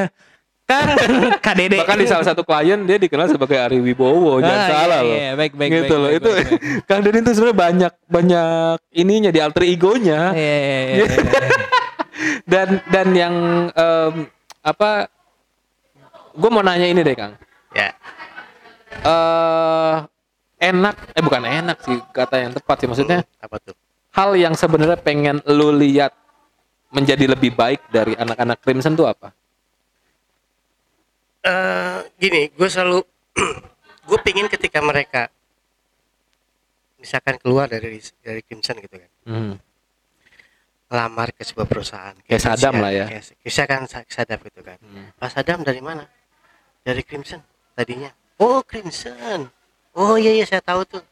Kang 0.62 0.94
KDD 1.46 1.74
Bahkan 1.82 1.98
di 1.98 2.06
salah 2.06 2.26
satu 2.26 2.42
klien 2.42 2.78
dia 2.82 2.98
dikenal 2.98 3.30
sebagai 3.30 3.54
Ari 3.54 3.78
Wibowo, 3.78 4.38
jangan 4.38 4.58
Ah, 4.58 4.66
salah 4.66 4.98
iya, 4.98 5.06
loh. 5.06 5.14
iya, 5.14 5.30
baik, 5.34 5.52
baik, 5.54 5.70
gitu 5.70 5.82
baik, 5.86 5.90
loh. 5.94 6.06
baik, 6.06 6.18
itu 6.18 6.30
baik, 6.30 6.48
Kang 6.86 7.00
Deden 7.02 7.22
tuh 7.22 7.34
sebenarnya 7.34 7.58
banyak 7.58 7.92
banyak 8.06 8.76
ininya 8.92 9.30
di 9.30 9.38
alter 9.38 9.62
egonya. 9.62 10.34
Iya, 10.34 10.56
iya, 10.58 10.80
iya, 10.82 11.04
iya. 11.06 11.06
dan 12.46 12.68
dan 12.88 13.06
yang 13.12 13.34
em, 13.70 14.14
apa 14.60 15.06
gue 16.32 16.50
mau 16.50 16.60
nanya 16.60 16.86
ini 16.86 17.00
deh 17.00 17.14
Kang 17.14 17.38
ya 17.70 17.94
eh 18.96 19.96
enak 20.58 20.94
eh 21.12 21.22
bukan 21.22 21.42
enak 21.44 21.78
sih 21.80 21.96
kata 22.10 22.36
yang 22.40 22.52
tepat 22.52 22.76
sih 22.80 22.88
maksudnya 22.88 23.22
apa 23.38 23.56
tuh 23.60 23.76
hal 24.16 24.32
yang 24.34 24.56
sebenarnya 24.56 24.96
pengen 24.96 25.44
lu 25.44 25.76
lihat 25.76 26.16
menjadi 26.88 27.36
lebih 27.36 27.52
baik 27.52 27.84
dari 27.92 28.16
anak-anak 28.16 28.58
Crimson 28.64 28.96
tuh 28.96 29.06
apa 29.06 29.36
eh 31.46 31.98
gini, 32.18 32.50
gue 32.50 32.68
selalu 32.68 32.98
gue 34.08 34.18
pingin 34.26 34.50
ketika 34.50 34.82
mereka 34.82 35.30
misalkan 36.98 37.38
keluar 37.38 37.70
dari 37.70 38.02
dari 38.18 38.42
Crimson 38.42 38.82
gitu 38.82 38.98
kan, 38.98 39.10
hmm. 39.30 39.54
lamar 40.90 41.30
ke 41.30 41.46
sebuah 41.46 41.68
perusahaan. 41.70 42.16
Kayak 42.26 42.42
Saddam 42.42 42.82
lah 42.82 42.90
ya. 42.90 43.06
Kayak, 43.06 43.24
misalkan 43.46 43.80
Sa- 43.86 44.08
Saddam 44.10 44.42
gitu 44.42 44.60
kan. 44.64 44.80
Hmm. 44.82 45.14
Pak 45.14 45.30
Saddam 45.30 45.62
dari 45.62 45.78
mana? 45.78 46.08
Dari 46.82 47.06
Crimson 47.06 47.38
tadinya. 47.78 48.10
Oh 48.42 48.64
Crimson. 48.66 49.46
Oh 49.94 50.18
iya 50.18 50.34
iya 50.34 50.44
saya 50.48 50.64
tahu 50.64 50.82
tuh. 50.82 51.04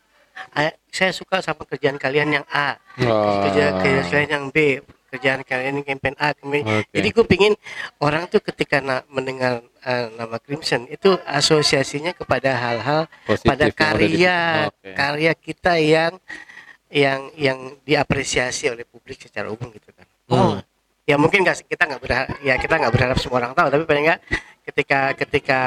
Saya 0.89 1.11
suka 1.11 1.39
sama 1.39 1.65
kerjaan 1.65 1.97
kalian 1.97 2.31
yang 2.33 2.47
A, 2.49 2.79
Oh. 3.01 3.43
kerja 3.43 3.75
kerjaan 3.77 4.07
kalian 4.07 4.31
yang 4.31 4.45
B, 4.49 4.79
kerjaan 5.09 5.41
kalian 5.43 5.75
yang 5.79 5.87
campaign 5.89 6.15
A. 6.17 6.31
campaign- 6.33 6.63
Oke. 6.63 6.91
Jadi 6.93 7.09
gue 7.11 7.25
pingin 7.25 7.55
orang 7.99 8.27
tuh 8.27 8.39
ketika 8.41 8.79
na- 8.79 9.03
mendengar 9.09 9.59
eh, 9.81 10.09
nama 10.13 10.39
Crimson 10.39 10.87
itu 10.87 11.13
asosiasinya 11.25 12.13
kepada 12.13 12.51
hal-hal 12.53 13.05
pada 13.45 13.69
karya 13.69 14.71
Oke. 14.71 14.91
karya 14.93 15.33
kita 15.35 15.77
yang 15.77 16.17
yang 16.89 17.29
yang 17.35 17.59
diapresiasi 17.83 18.71
oleh 18.71 18.83
publik 18.83 19.19
secara 19.19 19.51
umum 19.51 19.69
gitu 19.69 19.91
kan. 19.91 20.07
Oh, 20.27 20.39
Hmm. 20.55 20.61
ya 21.05 21.17
mungkin 21.17 21.43
nggak 21.43 21.67
kita 21.67 21.85
nggak 21.85 22.01
berharap 22.01 22.29
ya 22.41 22.55
kita 22.57 22.75
nggak 22.77 22.93
berharap 22.93 23.17
semua 23.19 23.39
orang 23.41 23.53
tahu 23.53 23.69
tapi 23.69 23.85
paling 23.85 24.05
nggak 24.07 24.21
ketika 24.65 25.01
ketika 25.17 25.61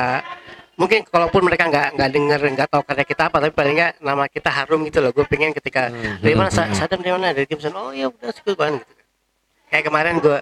mungkin 0.78 1.02
kalaupun 1.10 1.42
mereka 1.42 1.66
nggak 1.68 1.98
nggak 1.98 2.10
dengar 2.14 2.40
nggak 2.40 2.70
tahu 2.70 2.82
karya 2.86 3.06
kita 3.10 3.24
apa 3.34 3.38
tapi 3.42 3.54
paling 3.54 3.74
nggak 3.74 3.94
nama 4.00 4.24
kita 4.30 4.50
harum 4.54 4.86
gitu 4.86 5.02
loh. 5.02 5.12
Gue 5.12 5.26
pengen 5.26 5.52
ketika 5.52 5.90
Hmm, 5.90 6.22
dari 6.22 6.36
mana 6.38 6.54
hmm. 6.54 6.78
Saddam 6.78 7.02
dari 7.02 7.14
mana 7.18 7.34
dari 7.34 7.50
Gibson. 7.50 7.74
Oh 7.74 7.90
ya 7.92 8.08
udah 8.14 8.30
skill 8.32 8.54
banget 8.54 8.86
gitu. 8.86 9.04
Kayak 9.74 9.84
kemarin 9.90 10.16
gue 10.22 10.38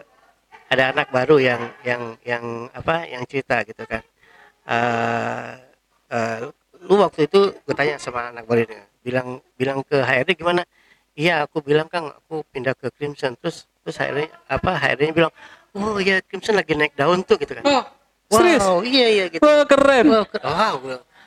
ada 0.69 0.83
anak 0.91 1.07
baru 1.09 1.39
yang 1.39 1.61
yang 1.87 2.01
yang 2.27 2.43
apa 2.75 3.07
yang 3.07 3.23
cerita 3.25 3.63
gitu 3.63 3.83
kan. 3.87 4.03
Eh 4.67 5.49
eh, 6.11 6.37
lu 6.85 6.95
waktu 7.01 7.25
itu 7.31 7.55
gue 7.55 7.75
tanya 7.75 7.95
sama 7.97 8.29
anak 8.29 8.43
baru 8.45 8.67
ini 8.67 8.77
bilang 9.01 9.27
bilang 9.55 9.79
ke 9.87 10.03
HRD 10.03 10.35
gimana? 10.35 10.61
Iya 11.15 11.47
aku 11.47 11.63
bilang 11.63 11.87
kang 11.87 12.11
aku 12.11 12.43
pindah 12.51 12.75
ke 12.75 12.91
Crimson. 12.91 13.39
Terus 13.39 13.71
terus 13.87 13.95
HRD 13.97 14.27
apa 14.51 14.71
HRD 14.75 15.15
bilang 15.15 15.31
oh 15.79 15.95
ya 16.03 16.19
Crimson 16.27 16.59
lagi 16.59 16.75
naik 16.75 16.93
daun 16.99 17.23
tuh 17.23 17.39
gitu 17.39 17.55
kan. 17.55 17.63
Oh, 17.63 17.83
serius? 18.27 18.61
wow 18.61 18.79
iya 18.81 19.07
iya 19.07 19.25
gitu 19.27 19.41
Wah, 19.41 19.63
keren. 19.63 20.05
wow, 20.07 20.23
wow 20.41 20.75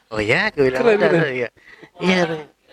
oh 0.09 0.21
ya 0.21 0.49
gue 0.51 0.67
bilang 0.67 0.81
Keren, 0.81 0.97
"Udah, 0.97 1.09
keren. 1.11 1.33
iya 1.33 1.49
iya 2.01 2.23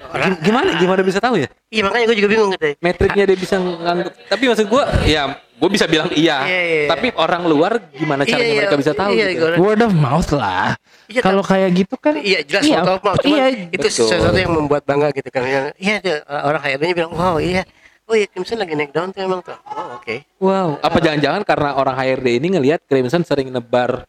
orang 0.05 0.37
Gimana 0.39 0.69
gimana 0.75 1.01
bisa 1.01 1.17
tahu 1.17 1.39
ya? 1.39 1.47
iya 1.67 1.81
makanya 1.81 2.05
gue 2.05 2.17
juga 2.17 2.29
bingung 2.29 2.51
gitu 2.51 2.67
Metriknya 2.77 3.23
dia 3.25 3.37
bisa 3.37 3.55
nganggap. 3.57 4.11
Tapi 4.27 4.43
maksud 4.45 4.67
gua 4.67 4.83
ya 5.03 5.23
gue 5.55 5.69
bisa 5.71 5.87
bilang 5.87 6.11
iya. 6.11 6.43
Iya, 6.43 6.61
iya, 6.61 6.61
iya. 6.83 6.89
Tapi 6.91 7.07
orang 7.15 7.47
luar 7.47 7.79
gimana 7.91 8.21
caranya 8.21 8.43
Iya, 8.43 8.51
iya, 8.51 8.59
mereka 8.59 8.75
bisa 8.75 8.91
tahu 8.91 9.11
iya, 9.15 9.25
gitu? 9.31 9.45
gua- 9.47 9.59
word 9.63 9.81
of 9.81 9.93
mouth 9.95 10.29
lah 10.31 10.75
Iya, 11.07 11.21
kalau 11.23 11.41
kayak 11.41 11.69
gitu 11.73 11.95
kan 11.95 12.13
Iya 12.15 12.39
jelas 12.43 12.63
iya, 12.63 12.79
foto 12.83 12.91
maaf 13.01 13.17
cuman 13.19 13.33
iya 13.33 13.45
itu 13.71 13.77
betul. 13.79 14.05
sesuatu 14.05 14.35
yang 14.35 14.51
membuat 14.53 14.83
bangga 14.83 15.09
gitu 15.11 15.29
kan. 15.29 15.41
Iya 15.75 15.95
dia, 15.99 16.15
orang 16.27 16.61
HRD-nya 16.61 16.93
bilang 16.93 17.11
wow 17.11 17.35
iya 17.37 17.63
oh 18.05 18.13
iya 18.13 18.27
Crimson 18.27 18.61
lagi 18.61 18.75
naik 18.75 18.91
daun 18.91 19.09
tuh 19.09 19.21
emang 19.21 19.41
tuh. 19.41 19.57
Oh 19.65 19.97
oke. 19.97 20.15
Wow. 20.37 20.77
Apa 20.77 20.97
jangan-jangan 20.99 21.41
karena 21.41 21.69
orang 21.73 21.95
HRD 21.95 22.27
ini 22.37 22.47
ngelihat 22.53 22.83
Crimson 22.83 23.23
sering 23.23 23.49
nebar 23.49 24.05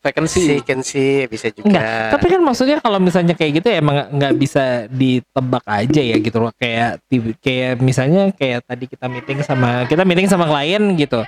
vacancy. 0.00 0.58
Vacancy 0.60 1.28
bisa 1.28 1.52
juga. 1.52 1.68
Enggak, 1.68 2.04
tapi 2.16 2.26
kan 2.32 2.40
maksudnya 2.40 2.78
kalau 2.80 2.98
misalnya 2.98 3.34
kayak 3.36 3.60
gitu 3.60 3.66
ya 3.68 3.76
emang 3.84 3.96
nggak 4.16 4.34
bisa 4.40 4.64
ditebak 4.88 5.64
aja 5.68 6.00
ya 6.00 6.16
gitu 6.16 6.38
loh. 6.40 6.52
Kayak 6.56 7.04
kayak 7.44 7.72
misalnya 7.84 8.32
kayak 8.34 8.64
tadi 8.64 8.84
kita 8.88 9.06
meeting 9.06 9.40
sama 9.44 9.84
kita 9.86 10.02
meeting 10.08 10.28
sama 10.28 10.48
klien 10.48 10.82
gitu. 10.96 11.20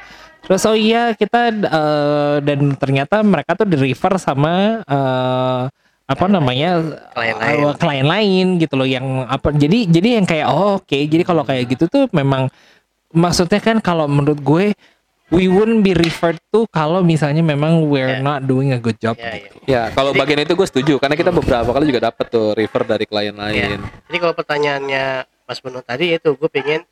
Terus 0.42 0.62
oh 0.66 0.74
iya 0.74 1.14
kita 1.14 1.54
eh, 1.54 2.36
dan 2.42 2.74
ternyata 2.74 3.22
mereka 3.22 3.54
tuh 3.54 3.68
di 3.68 3.76
refer 3.78 4.18
sama 4.18 4.82
eh, 4.82 5.62
apa 6.02 6.26
namanya 6.28 6.82
Klien 7.14 7.36
lain. 7.38 7.72
klien 7.78 8.06
lain 8.06 8.46
gitu 8.60 8.74
loh 8.76 8.84
yang 8.84 9.24
apa 9.24 9.54
jadi 9.54 9.88
jadi 9.88 10.08
yang 10.20 10.26
kayak 10.28 10.46
oh, 10.50 10.82
oke 10.82 10.98
jadi 11.08 11.22
kalau 11.24 11.46
kayak 11.46 11.72
gitu 11.72 11.88
tuh 11.88 12.04
memang 12.12 12.52
maksudnya 13.14 13.60
kan 13.62 13.78
kalau 13.78 14.04
menurut 14.10 14.40
gue 14.42 14.66
we 15.32 15.48
wouldn't 15.48 15.80
be 15.80 15.96
referred 15.96 16.36
to 16.52 16.68
kalau 16.68 17.00
misalnya 17.00 17.40
memang 17.40 17.88
we're 17.88 18.20
Yeah. 18.20 18.20
not 18.20 18.44
doing 18.44 18.76
a 18.76 18.78
good 18.78 19.00
job 19.00 19.16
Ya, 19.16 19.40
gitu. 19.40 19.56
Ya, 19.64 19.82
kalau 19.96 20.12
bagian 20.12 20.44
itu 20.44 20.52
gue 20.52 20.68
setuju 20.68 21.00
karena 21.00 21.16
kita 21.16 21.32
beberapa 21.32 21.72
kali 21.72 21.88
juga 21.88 22.12
dapat 22.12 22.28
tuh 22.28 22.52
refer 22.52 22.84
dari 22.84 23.04
klien 23.08 23.32
lain. 23.32 23.80
Jadi 23.80 24.18
kalau 24.20 24.34
pertanyaannya 24.36 25.24
Mas 25.48 25.58
Beno 25.64 25.80
tadi 25.80 26.12
itu 26.12 26.36
gue 26.36 26.50
pengen 26.52 26.84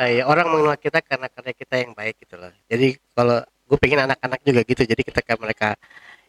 eh, 0.00 0.18
ya 0.18 0.24
orang 0.24 0.48
mengenal 0.48 0.80
kita 0.80 1.04
karena 1.04 1.28
karya 1.28 1.52
kita 1.52 1.74
yang 1.84 1.92
baik 1.92 2.16
gitu 2.24 2.40
loh. 2.40 2.50
Jadi 2.66 2.96
kalau 3.12 3.44
gue 3.44 3.78
pengen 3.78 4.08
anak-anak 4.08 4.40
juga 4.42 4.60
gitu. 4.64 4.82
Jadi 4.88 5.02
ketika 5.04 5.32
mereka 5.36 5.68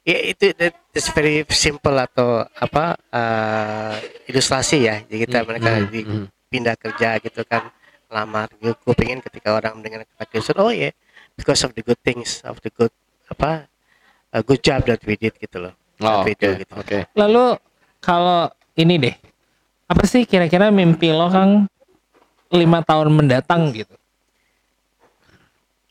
ya 0.05 0.17
itu 0.21 0.53
is 0.93 1.07
very 1.15 1.47
simple 1.49 1.95
atau 1.95 2.43
apa 2.59 2.99
eh, 3.09 3.93
ilustrasi 4.29 4.77
ya. 4.83 4.95
Jadi 5.07 5.17
kita 5.23 5.37
Hmm, 5.41 5.47
mereka 5.47 5.69
hmm, 5.71 5.87
di 5.87 6.01
hmm. 6.03 6.25
pindah 6.51 6.75
kerja 6.75 7.17
gitu 7.23 7.41
kan 7.47 7.71
lamar 8.11 8.47
gue 8.61 8.95
pengen 8.95 9.19
ketika 9.19 9.57
orang 9.57 9.81
mendengar 9.81 10.05
kata 10.15 10.61
oh 10.61 10.69
ya 10.69 10.87
yeah, 10.87 10.93
because 11.35 11.61
of 11.61 11.71
the 11.71 11.81
good 11.81 11.99
things 12.01 12.39
of 12.43 12.59
the 12.59 12.69
good 12.69 12.91
apa 13.27 13.67
a 14.31 14.41
good 14.41 14.59
job 14.59 14.83
that 14.83 14.99
we 15.03 15.15
did 15.15 15.35
gitu 15.35 15.59
loh 15.59 15.75
Oh, 15.95 16.21
That 16.21 16.27
we 16.27 16.35
oke. 16.35 16.43
do 16.43 16.49
gitu. 16.59 16.73
Oke. 16.75 16.97
Lalu 17.15 17.55
kalau 18.03 18.51
ini 18.75 18.99
deh, 18.99 19.15
apa 19.87 20.03
sih 20.03 20.27
kira-kira 20.27 20.67
mimpi 20.67 21.07
lo 21.07 21.31
Kang 21.31 21.71
lima 22.51 22.83
tahun 22.83 23.15
mendatang 23.15 23.71
gitu? 23.71 23.95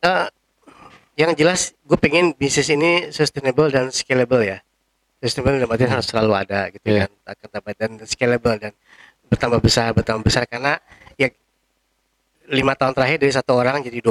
Eh, 0.01 0.29
yang 1.17 1.33
jelas 1.33 1.73
gue 1.81 1.97
pengen 1.97 2.37
bisnis 2.37 2.69
ini 2.69 3.09
sustainable 3.09 3.73
dan 3.73 3.89
scalable 3.89 4.45
ya 4.45 4.61
sustainable 5.17 5.57
dalam 5.57 5.73
artian 5.73 5.89
harus 5.89 6.05
selalu 6.05 6.33
ada 6.37 6.69
gitu 6.69 6.85
Iya. 6.85 7.09
kan 7.09 7.11
akan 7.33 7.49
tambah 7.49 7.73
dan 7.73 7.91
scalable 8.05 8.57
dan 8.59 8.73
bertambah 9.25 9.61
besar 9.65 9.97
bertambah 9.97 10.21
besar 10.21 10.45
karena 10.45 10.77
ya 11.17 11.33
lima 12.45 12.77
tahun 12.77 12.93
terakhir 12.93 13.25
dari 13.25 13.33
satu 13.33 13.57
orang 13.57 13.81
jadi 13.81 14.05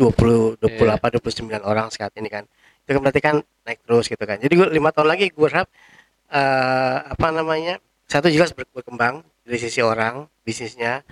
20 0.00 0.56
20 0.56 0.80
28 0.96 1.20
29 1.20 1.60
orang 1.62 1.86
saat 1.88 2.16
ini 2.16 2.26
kan 2.26 2.48
itu 2.80 2.90
kan 2.90 3.00
berarti 3.00 3.20
kan 3.20 3.36
naik 3.62 3.84
terus 3.84 4.08
gitu 4.08 4.24
kan 4.24 4.36
jadi 4.36 4.48
gue 4.50 4.68
lima 4.70 4.88
tahun 4.90 5.08
lagi 5.10 5.28
gue 5.28 5.46
harap 5.46 5.68
eh, 6.28 6.96
apa 7.06 7.26
namanya 7.30 7.76
satu 8.06 8.26
jelas 8.26 8.50
ber- 8.50 8.70
berkembang 8.72 9.20
dari 9.44 9.58
sisi 9.58 9.78
orang 9.78 10.24
bisnisnya 10.40 11.04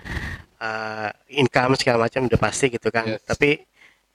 eh, 0.57 1.09
income 1.31 1.77
segala 1.77 2.05
macam 2.05 2.25
udah 2.25 2.39
pasti 2.39 2.65
gitu 2.69 2.89
kan 2.89 3.05
Yes. 3.07 3.21
tapi 3.23 3.61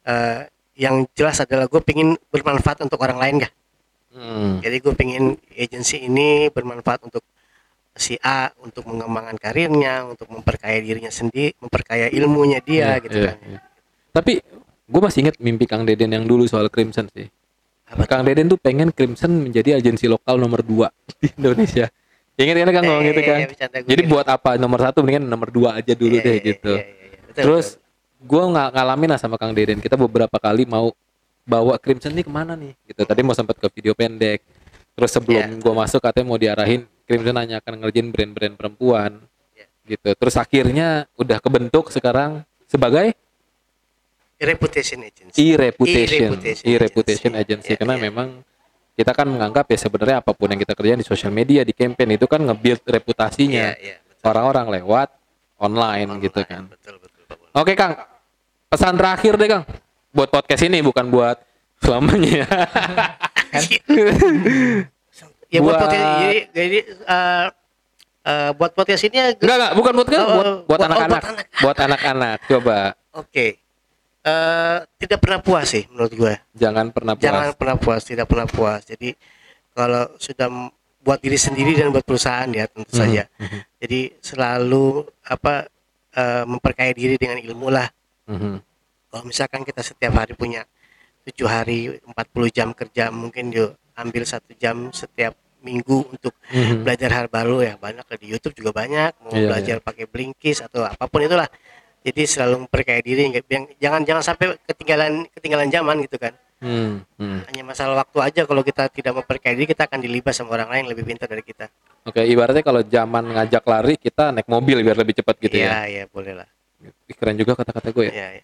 eh, 0.04 0.40
yang 0.74 1.06
jelas 1.12 1.38
adalah 1.38 1.64
gue 1.64 1.78
pengen 1.78 2.18
bermanfaat 2.28 2.82
untuk 2.82 2.98
orang 3.00 3.16
lain 3.16 3.36
gak 3.40 3.54
Hmm. 4.10 4.62
jadi 4.62 4.78
gue 4.78 4.94
pengen 4.94 5.34
agensi 5.50 5.98
ini 5.98 6.46
bermanfaat 6.46 7.02
untuk 7.02 7.26
si 7.90 8.14
A 8.20 8.46
untuk 8.58 8.86
mengembangkan 8.86 9.34
karirnya 9.34 10.06
untuk 10.06 10.30
memperkaya 10.30 10.78
dirinya 10.78 11.10
sendiri 11.10 11.50
memperkaya 11.58 12.06
ilmunya 12.08 12.58
dia 12.58 12.94
Iya, 12.94 13.02
gitu 13.02 13.18
iya, 13.18 13.26
kan 13.26 13.36
iya. 13.42 13.60
Tapi 14.14 14.32
gue 14.84 15.00
masih 15.00 15.24
inget 15.24 15.36
mimpi 15.40 15.64
Kang 15.64 15.82
Deden 15.82 16.12
yang 16.12 16.24
dulu 16.24 16.44
soal 16.44 16.68
Crimson 16.68 17.08
sih. 17.10 17.28
Apa? 17.88 18.04
Kang 18.04 18.24
Deden 18.24 18.48
tuh 18.48 18.56
pengen 18.56 18.92
Crimson 18.92 19.48
menjadi 19.48 19.76
agensi 19.76 20.08
lokal 20.08 20.36
nomor 20.36 20.60
2 20.60 20.88
di 21.20 21.28
Indonesia. 21.36 21.88
Ingat 22.34 22.56
kan 22.66 22.72
Kang 22.74 22.84
ngomong 22.90 23.04
gitu 23.06 23.20
kan? 23.22 23.38
iya, 23.46 23.82
Jadi 23.86 24.02
buat 24.10 24.26
apa 24.26 24.58
nomor 24.58 24.82
satu 24.82 25.06
mendingan 25.06 25.22
nomor 25.30 25.54
dua 25.54 25.78
aja 25.78 25.94
dulu 25.94 26.18
Iya, 26.18 26.26
deh 26.26 26.36
iya, 26.42 26.46
gitu. 26.50 26.74
iya, 26.74 26.82
iya, 26.82 27.06
iya. 27.30 27.30
Terus 27.30 27.78
gue 28.18 28.42
nggak 28.42 28.68
ngalamin 28.74 29.08
lah 29.14 29.20
sama 29.22 29.38
Kang 29.38 29.54
Deden. 29.54 29.78
Kita 29.78 29.94
beberapa 29.94 30.34
kali 30.42 30.66
mau 30.66 30.90
bawa 31.46 31.78
Crimson 31.78 32.10
nih 32.10 32.26
ke 32.26 32.32
mana 32.34 32.58
nih? 32.58 32.74
Gitu. 32.90 33.06
Tadi 33.06 33.20
mau 33.22 33.38
sempat 33.38 33.54
ke 33.54 33.70
video 33.70 33.94
pendek. 33.94 34.42
Terus 34.98 35.10
sebelum 35.14 35.46
Iya. 35.46 35.62
gue 35.62 35.74
masuk 35.78 36.02
katanya 36.02 36.26
mau 36.26 36.34
diarahin 36.34 36.82
Crimson 37.06 37.38
hanya 37.38 37.62
akan 37.62 37.72
ngerjain 37.86 38.10
brand-brand 38.10 38.54
perempuan. 38.58 39.22
Iya. 39.54 39.66
Gitu. 39.94 40.10
Terus 40.18 40.34
akhirnya 40.34 41.06
udah 41.14 41.38
kebentuk 41.38 41.94
sekarang 41.94 42.42
sebagai 42.66 43.14
reputation 44.36 44.98
agency 45.00 45.36
e-reputation, 45.36 46.18
E-reputation 46.26 46.64
e-reputation 46.64 47.32
agency. 47.32 47.40
agency. 47.40 47.70
Iya, 47.70 47.78
Karena 47.78 47.94
iya. 47.94 48.02
memang 48.02 48.28
kita 48.92 49.10
kan 49.10 49.26
menganggap 49.26 49.66
ya 49.66 49.78
sebenarnya 49.80 50.16
apa 50.18 50.30
pun 50.30 50.46
yang 50.46 50.58
kita 50.58 50.72
kerjain 50.72 50.96
di 50.96 51.04
sosial 51.04 51.30
media, 51.30 51.62
di 51.62 51.70
campaign 51.70 52.14
itu 52.14 52.24
kan 52.24 52.38
nge-build 52.40 52.82
reputasinya 52.84 53.72
Iya, 53.72 53.78
iya, 53.80 53.96
betul. 54.00 54.24
orang-orang 54.24 54.66
lewat 54.80 55.08
online, 55.56 56.06
Online, 56.08 56.22
gitu 56.22 56.40
kan. 56.42 56.62
betul 56.66 56.98
betul 56.98 57.22
Bun. 57.28 57.48
Oke 57.52 57.72
Kang, 57.72 57.94
pesan 58.68 58.94
terakhir 58.94 59.34
deh 59.34 59.48
Kang, 59.48 59.64
buat 60.10 60.28
podcast 60.28 60.62
ini 60.62 60.78
bukan 60.78 61.06
buat 61.08 61.38
selamanya. 61.80 62.46
ya 65.48 65.58
buat 65.58 65.70
Buat- 65.70 65.80
podcast 65.80 66.04
jadi, 66.20 66.38
jadi 66.50 66.78
eh, 67.00 67.46
eh, 68.24 68.50
buat 68.52 68.72
podcast 68.72 69.02
ini 69.04 69.16
ya- 69.16 69.32
enggak 69.32 69.56
enggak, 69.56 69.72
bukan 69.74 69.92
buat 69.92 70.06
Oh, 70.06 70.10
buat 70.10 70.18
oh, 70.18 70.26
buat 70.26 70.64
buat- 70.66 70.80
oh, 70.80 70.86
anak-anak, 70.86 71.10
buat 71.14 71.24
anak. 71.24 71.46
buat 71.62 71.78
anak-anak. 71.78 72.36
Coba 72.46 72.76
oke 73.14 73.46
Eh, 74.24 74.78
tidak 74.96 75.20
pernah 75.20 75.36
puas 75.36 75.68
sih 75.68 75.84
menurut 75.92 76.12
gue. 76.12 76.34
Jangan 76.56 76.88
pernah 76.90 77.12
puas. 77.12 77.24
jangan 77.28 77.48
pernah 77.52 77.76
puas 77.76 78.02
tidak 78.02 78.24
pernah 78.24 78.48
puas. 78.48 78.80
Jadi 78.82 79.12
kalau 79.70 80.08
sudah 80.16 80.48
buat 80.98 81.20
diri 81.20 81.36
sendiri 81.36 81.76
dan 81.76 81.92
buat 81.92 82.00
perusahaan 82.02 82.48
ya 82.48 82.64
tentu 82.64 82.88
Mhm, 82.88 82.96
saja. 82.96 83.22
Jadi 83.76 84.00
selalu 84.18 85.04
apa 85.22 85.68
eh, 86.14 86.44
memperkaya 86.46 86.94
diri 86.94 87.18
dengan 87.18 87.36
ilmu 87.36 87.68
lah. 87.68 87.88
Mhm. 88.24 88.72
kalau 89.12 89.28
misalkan 89.28 89.62
kita 89.62 89.78
setiap 89.78 90.10
hari 90.16 90.34
punya 90.34 90.66
tujuh 91.22 91.46
hari 91.46 91.78
40 92.02 92.50
jam 92.50 92.72
kerja 92.72 93.10
mungkin 93.10 93.52
yuk 93.52 93.70
ambil 93.94 94.24
satu 94.24 94.50
jam 94.54 94.90
setiap 94.90 95.34
minggu 95.60 96.08
untuk 96.08 96.34
Mhm. 96.50 96.82
belajar 96.82 97.10
hal 97.12 97.26
baru 97.28 97.62
ya. 97.62 97.74
Banyak 97.76 98.08
di 98.16 98.26
YouTube 98.28 98.52
juga 98.54 98.72
banyak. 98.74 99.14
Mau 99.20 99.32
Iya, 99.32 99.48
belajar 99.48 99.76
pakai 99.80 100.04
Blinkist 100.04 100.62
atau 100.62 100.82
apa 100.82 101.04
pun 101.06 101.20
itulah 101.20 101.46
jadi 102.04 102.22
selalu 102.22 102.68
memperkaya 102.68 103.00
diri 103.00 103.32
nggak- 103.32 103.48
jangan 103.78 104.00
jangan 104.04 104.22
sampai 104.22 104.46
ketinggalan 104.62 105.12
ketinggalan 105.32 105.68
zaman 105.68 105.98
gitu 106.00 106.18
kan 106.18 106.34
Hmm, 106.60 107.04
hmm. 107.16 107.44
hanya 107.44 107.62
masalah 107.62 107.92
waktu 107.98 108.18
aja 108.22 108.40
kalau 108.44 108.62
kita 108.62 108.88
tidak 108.88 109.12
memperkaya 109.14 109.52
diri 109.52 109.66
kita 109.66 109.84
akan 109.84 110.00
dilibas 110.00 110.32
sama 110.32 110.54
orang 110.54 110.70
lain 110.70 110.80
yang 110.80 110.92
lebih 110.92 111.04
pintar 111.04 111.28
dari 111.28 111.42
kita 111.42 111.68
Oke, 112.04 112.20
ibaratnya 112.22 112.60
kalau 112.60 112.80
zaman 112.80 113.24
ngajak 113.26 113.64
lari 113.64 113.94
kita 113.96 114.28
naik 114.30 114.44
mobil 114.46 114.80
biar 114.80 114.96
lebih 114.96 115.12
cepat 115.14 115.36
gitu 115.38 115.56
ya. 115.56 115.66
iya 115.66 115.80
iya 115.84 116.04
boleh 116.06 116.36
lah 116.36 116.48
Keren 117.10 117.36
juga 117.36 117.52
kata-kata 117.54 117.88
gue 117.90 118.04
ya. 118.06 118.12
Iya, 118.12 118.28
iya. 118.30 118.42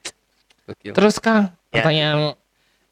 Gokil. 0.67 0.93
Terus 0.93 1.17
Kang, 1.17 1.53
Ya. 1.71 1.85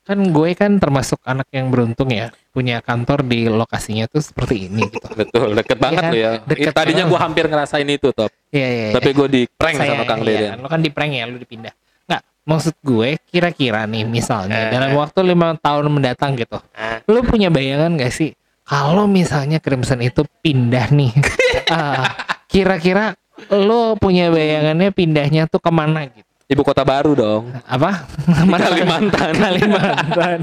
Kan 0.08 0.16
gue 0.24 0.50
kan 0.56 0.80
termasuk 0.80 1.20
anak 1.28 1.52
yang 1.52 1.68
beruntung 1.68 2.08
ya 2.08 2.32
punya 2.48 2.80
kantor 2.80 3.28
di 3.28 3.44
lokasinya 3.44 4.08
tuh 4.08 4.24
seperti 4.24 4.72
ini 4.72 4.88
gitu. 4.88 5.04
Betul, 5.20 5.52
deket 5.52 5.76
banget 5.76 6.00
kan? 6.00 6.10
lo 6.10 6.16
ya. 6.16 6.30
Deket 6.40 6.72
Tadinya 6.72 7.04
gue 7.04 7.18
hampir 7.20 7.44
ngerasain 7.44 7.84
itu, 7.84 8.08
Top. 8.16 8.32
Iya 8.48 8.68
iya. 8.72 8.86
Tapi 8.96 9.12
gue 9.12 9.28
di 9.28 9.42
prank 9.44 9.76
Saya- 9.76 9.92
sama 9.92 10.08
Kang 10.08 10.24
iya. 10.24 10.56
Lo 10.56 10.66
kan 10.66 10.80
di 10.80 10.88
prank 10.88 11.12
ya, 11.12 11.28
lo 11.28 11.36
dipindah. 11.36 11.76
Nggak, 12.08 12.22
maksud 12.48 12.74
gue 12.80 13.08
kira-kira 13.28 13.84
nih 13.84 14.08
misalnya 14.08 14.68
Eh. 14.68 14.72
dalam 14.72 14.96
waktu 14.96 15.20
lima 15.22 15.52
tahun 15.54 15.92
mendatang 15.92 16.32
gitu, 16.34 16.56
Ah, 16.72 17.04
lo 17.04 17.20
punya 17.20 17.52
bayangan 17.52 17.92
gak 17.94 18.10
sih 18.10 18.32
kalau 18.64 19.04
misalnya 19.04 19.60
Crimson 19.60 20.00
itu 20.00 20.24
pindah 20.40 20.88
nih, 20.88 21.12
ah, 21.72 22.08
kira-kira 22.44 23.12
lo 23.48 23.94
punya 23.94 24.28
bayangannya 24.28 24.88
pindahnya 24.90 25.44
tuh 25.46 25.60
ke 25.60 25.68
mana 25.68 26.08
gitu? 26.08 26.27
Ibu 26.48 26.64
kota 26.64 26.80
baru 26.80 27.12
dong. 27.12 27.52
Apa? 27.68 28.08
Kalimantan. 28.48 29.32
Kalimantan. 29.36 30.38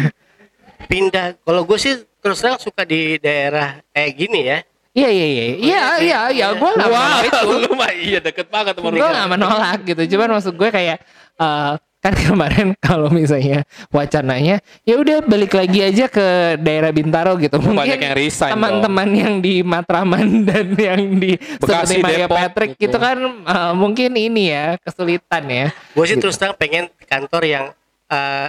pindah. 0.92 1.36
Kalau 1.40 1.62
gue 1.68 1.78
sih 1.80 2.00
terus 2.20 2.40
terang 2.40 2.56
suka 2.56 2.88
di 2.88 3.20
daerah 3.20 3.80
kayak 3.92 4.12
gini 4.16 4.40
ya. 4.40 4.58
Iya 4.92 5.08
iya 5.08 5.26
iya. 5.28 5.44
Iya 5.56 5.82
iya 6.00 6.18
iya. 6.32 6.46
gue 6.56 6.64
nggak 6.64 6.88
menolak 6.88 7.22
itu. 7.28 7.38
Lu 7.64 7.70
mah 7.76 7.92
iya 7.92 8.18
deket 8.24 8.48
banget 8.48 8.72
sama 8.76 8.88
gue 8.88 9.08
nggak 9.08 9.28
menolak 9.28 9.78
gitu. 9.84 10.02
Cuman 10.16 10.28
maksud 10.40 10.54
gue 10.56 10.68
kayak 10.72 10.98
eh, 11.36 11.72
kan 12.02 12.18
kemarin 12.18 12.74
kalau 12.86 13.06
misalnya 13.14 13.62
wacananya 13.94 14.58
ya 14.82 14.98
udah 14.98 15.22
balik 15.22 15.54
lagi 15.54 15.86
aja 15.86 16.10
ke 16.10 16.58
daerah 16.58 16.90
Bintaro 16.90 17.38
gitu. 17.38 17.62
Banyak 17.62 17.78
mungkin 17.78 17.98
yang 18.02 18.14
resign 18.18 18.52
teman-teman 18.58 19.08
yang 19.14 19.34
di 19.38 19.62
Matraman 19.62 20.42
dan 20.50 20.74
yang 20.74 21.22
di 21.22 21.38
Bekasi, 21.62 22.02
seperti 22.02 22.02
Mario 22.02 22.26
Depok 22.26 22.36
Patrick 22.42 22.70
gitu. 22.74 22.82
gitu 22.90 22.96
kan 22.98 23.18
eh, 23.22 23.72
mungkin 23.78 24.10
ini 24.18 24.50
ya 24.50 24.74
kesulitan 24.82 25.44
ya. 25.46 25.66
Gue 25.94 26.04
sih 26.10 26.18
terus 26.18 26.34
terang 26.34 26.58
pengen 26.58 26.90
kantor 27.06 27.42
yang 27.46 27.64
eh, 28.10 28.48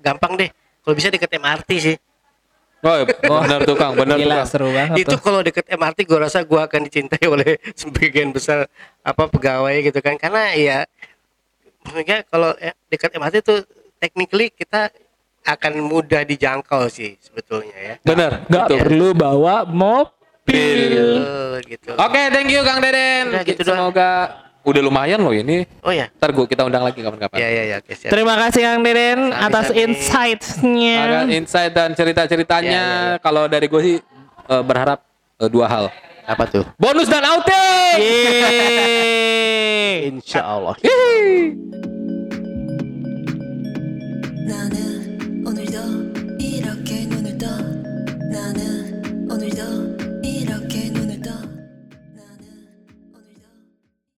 gampang 0.00 0.40
deh. 0.40 0.48
Kalau 0.80 0.94
bisa 0.96 1.12
deket 1.12 1.28
MRT 1.36 1.70
sih. 1.76 1.96
Oh, 2.80 3.04
benar 3.44 3.60
tuh 3.68 3.76
Kang, 3.76 3.92
benar 3.92 4.16
tuh 4.16 4.24
gila 4.24 4.40
seru 4.48 4.72
banget 4.72 5.04
itu 5.04 5.16
kalau 5.20 5.44
deket 5.44 5.68
MRT 5.68 6.08
gue 6.08 6.16
rasa 6.16 6.40
gue 6.40 6.56
akan 6.56 6.88
dicintai 6.88 7.28
oleh 7.36 7.60
sebagian 7.76 8.32
besar 8.32 8.72
apa 9.04 9.28
pegawai 9.28 9.84
gitu 9.84 10.00
kan. 10.00 10.16
Karena 10.16 10.56
ya 10.56 10.88
maksudnya 11.92 12.18
kalau 12.24 12.50
eh, 12.56 12.72
dekat 12.86 13.10
MRT 13.12 13.34
itu 13.40 13.56
technically 13.96 14.48
kita 14.48 14.88
akan 15.42 15.80
mudah 15.80 16.22
dijangkau 16.22 16.86
sih 16.86 17.16
sebetulnya 17.18 17.74
ya 17.74 17.94
Benar, 18.00 18.44
nggak 18.46 18.64
betul. 18.66 18.78
perlu 18.78 19.08
bawa 19.12 19.64
mobil 19.64 21.24
gitu 21.64 21.90
Oke, 21.94 22.22
thank 22.30 22.48
you 22.48 22.60
Kang 22.60 22.80
Deden. 22.80 23.30
Udah, 23.30 23.44
gitu 23.44 23.60
doang. 23.62 23.78
Semoga 23.88 24.10
udah 24.60 24.82
lumayan 24.82 25.18
loh 25.18 25.32
ini. 25.32 25.64
oh 25.80 25.88
ya 25.88 26.12
Ntar 26.12 26.30
gua 26.30 26.44
kita 26.44 26.62
undang 26.62 26.84
lagi 26.84 27.00
kapan-kapan. 27.00 27.40
ya 27.40 27.48
ya 27.48 27.62
ya 27.64 27.76
siap. 27.80 28.12
terima 28.12 28.36
kasih 28.36 28.60
Kang 28.62 28.82
Deden 28.82 29.18
Sami-sami. 29.30 29.46
atas 29.48 29.66
insights-nya 29.72 30.98
Agak 31.00 31.24
insight 31.32 31.72
dan 31.72 31.90
cerita-ceritanya. 31.94 32.68
Ya, 32.70 32.84
ya, 32.84 33.08
ya. 33.08 33.18
Kalau 33.18 33.46
dari 33.46 33.66
gue 33.66 33.80
sih 33.80 33.96
eh, 34.46 34.62
berharap 34.62 35.00
eh, 35.38 35.48
dua 35.48 35.66
hal. 35.66 35.84
Apa 36.30 36.46
tuh? 36.46 36.62
Bonus 36.78 37.10
dan 37.10 37.26
outing. 37.26 37.98
Insya 40.14 40.46
Allah. 40.46 40.78
나는 48.30 49.26
오늘도 49.30 49.89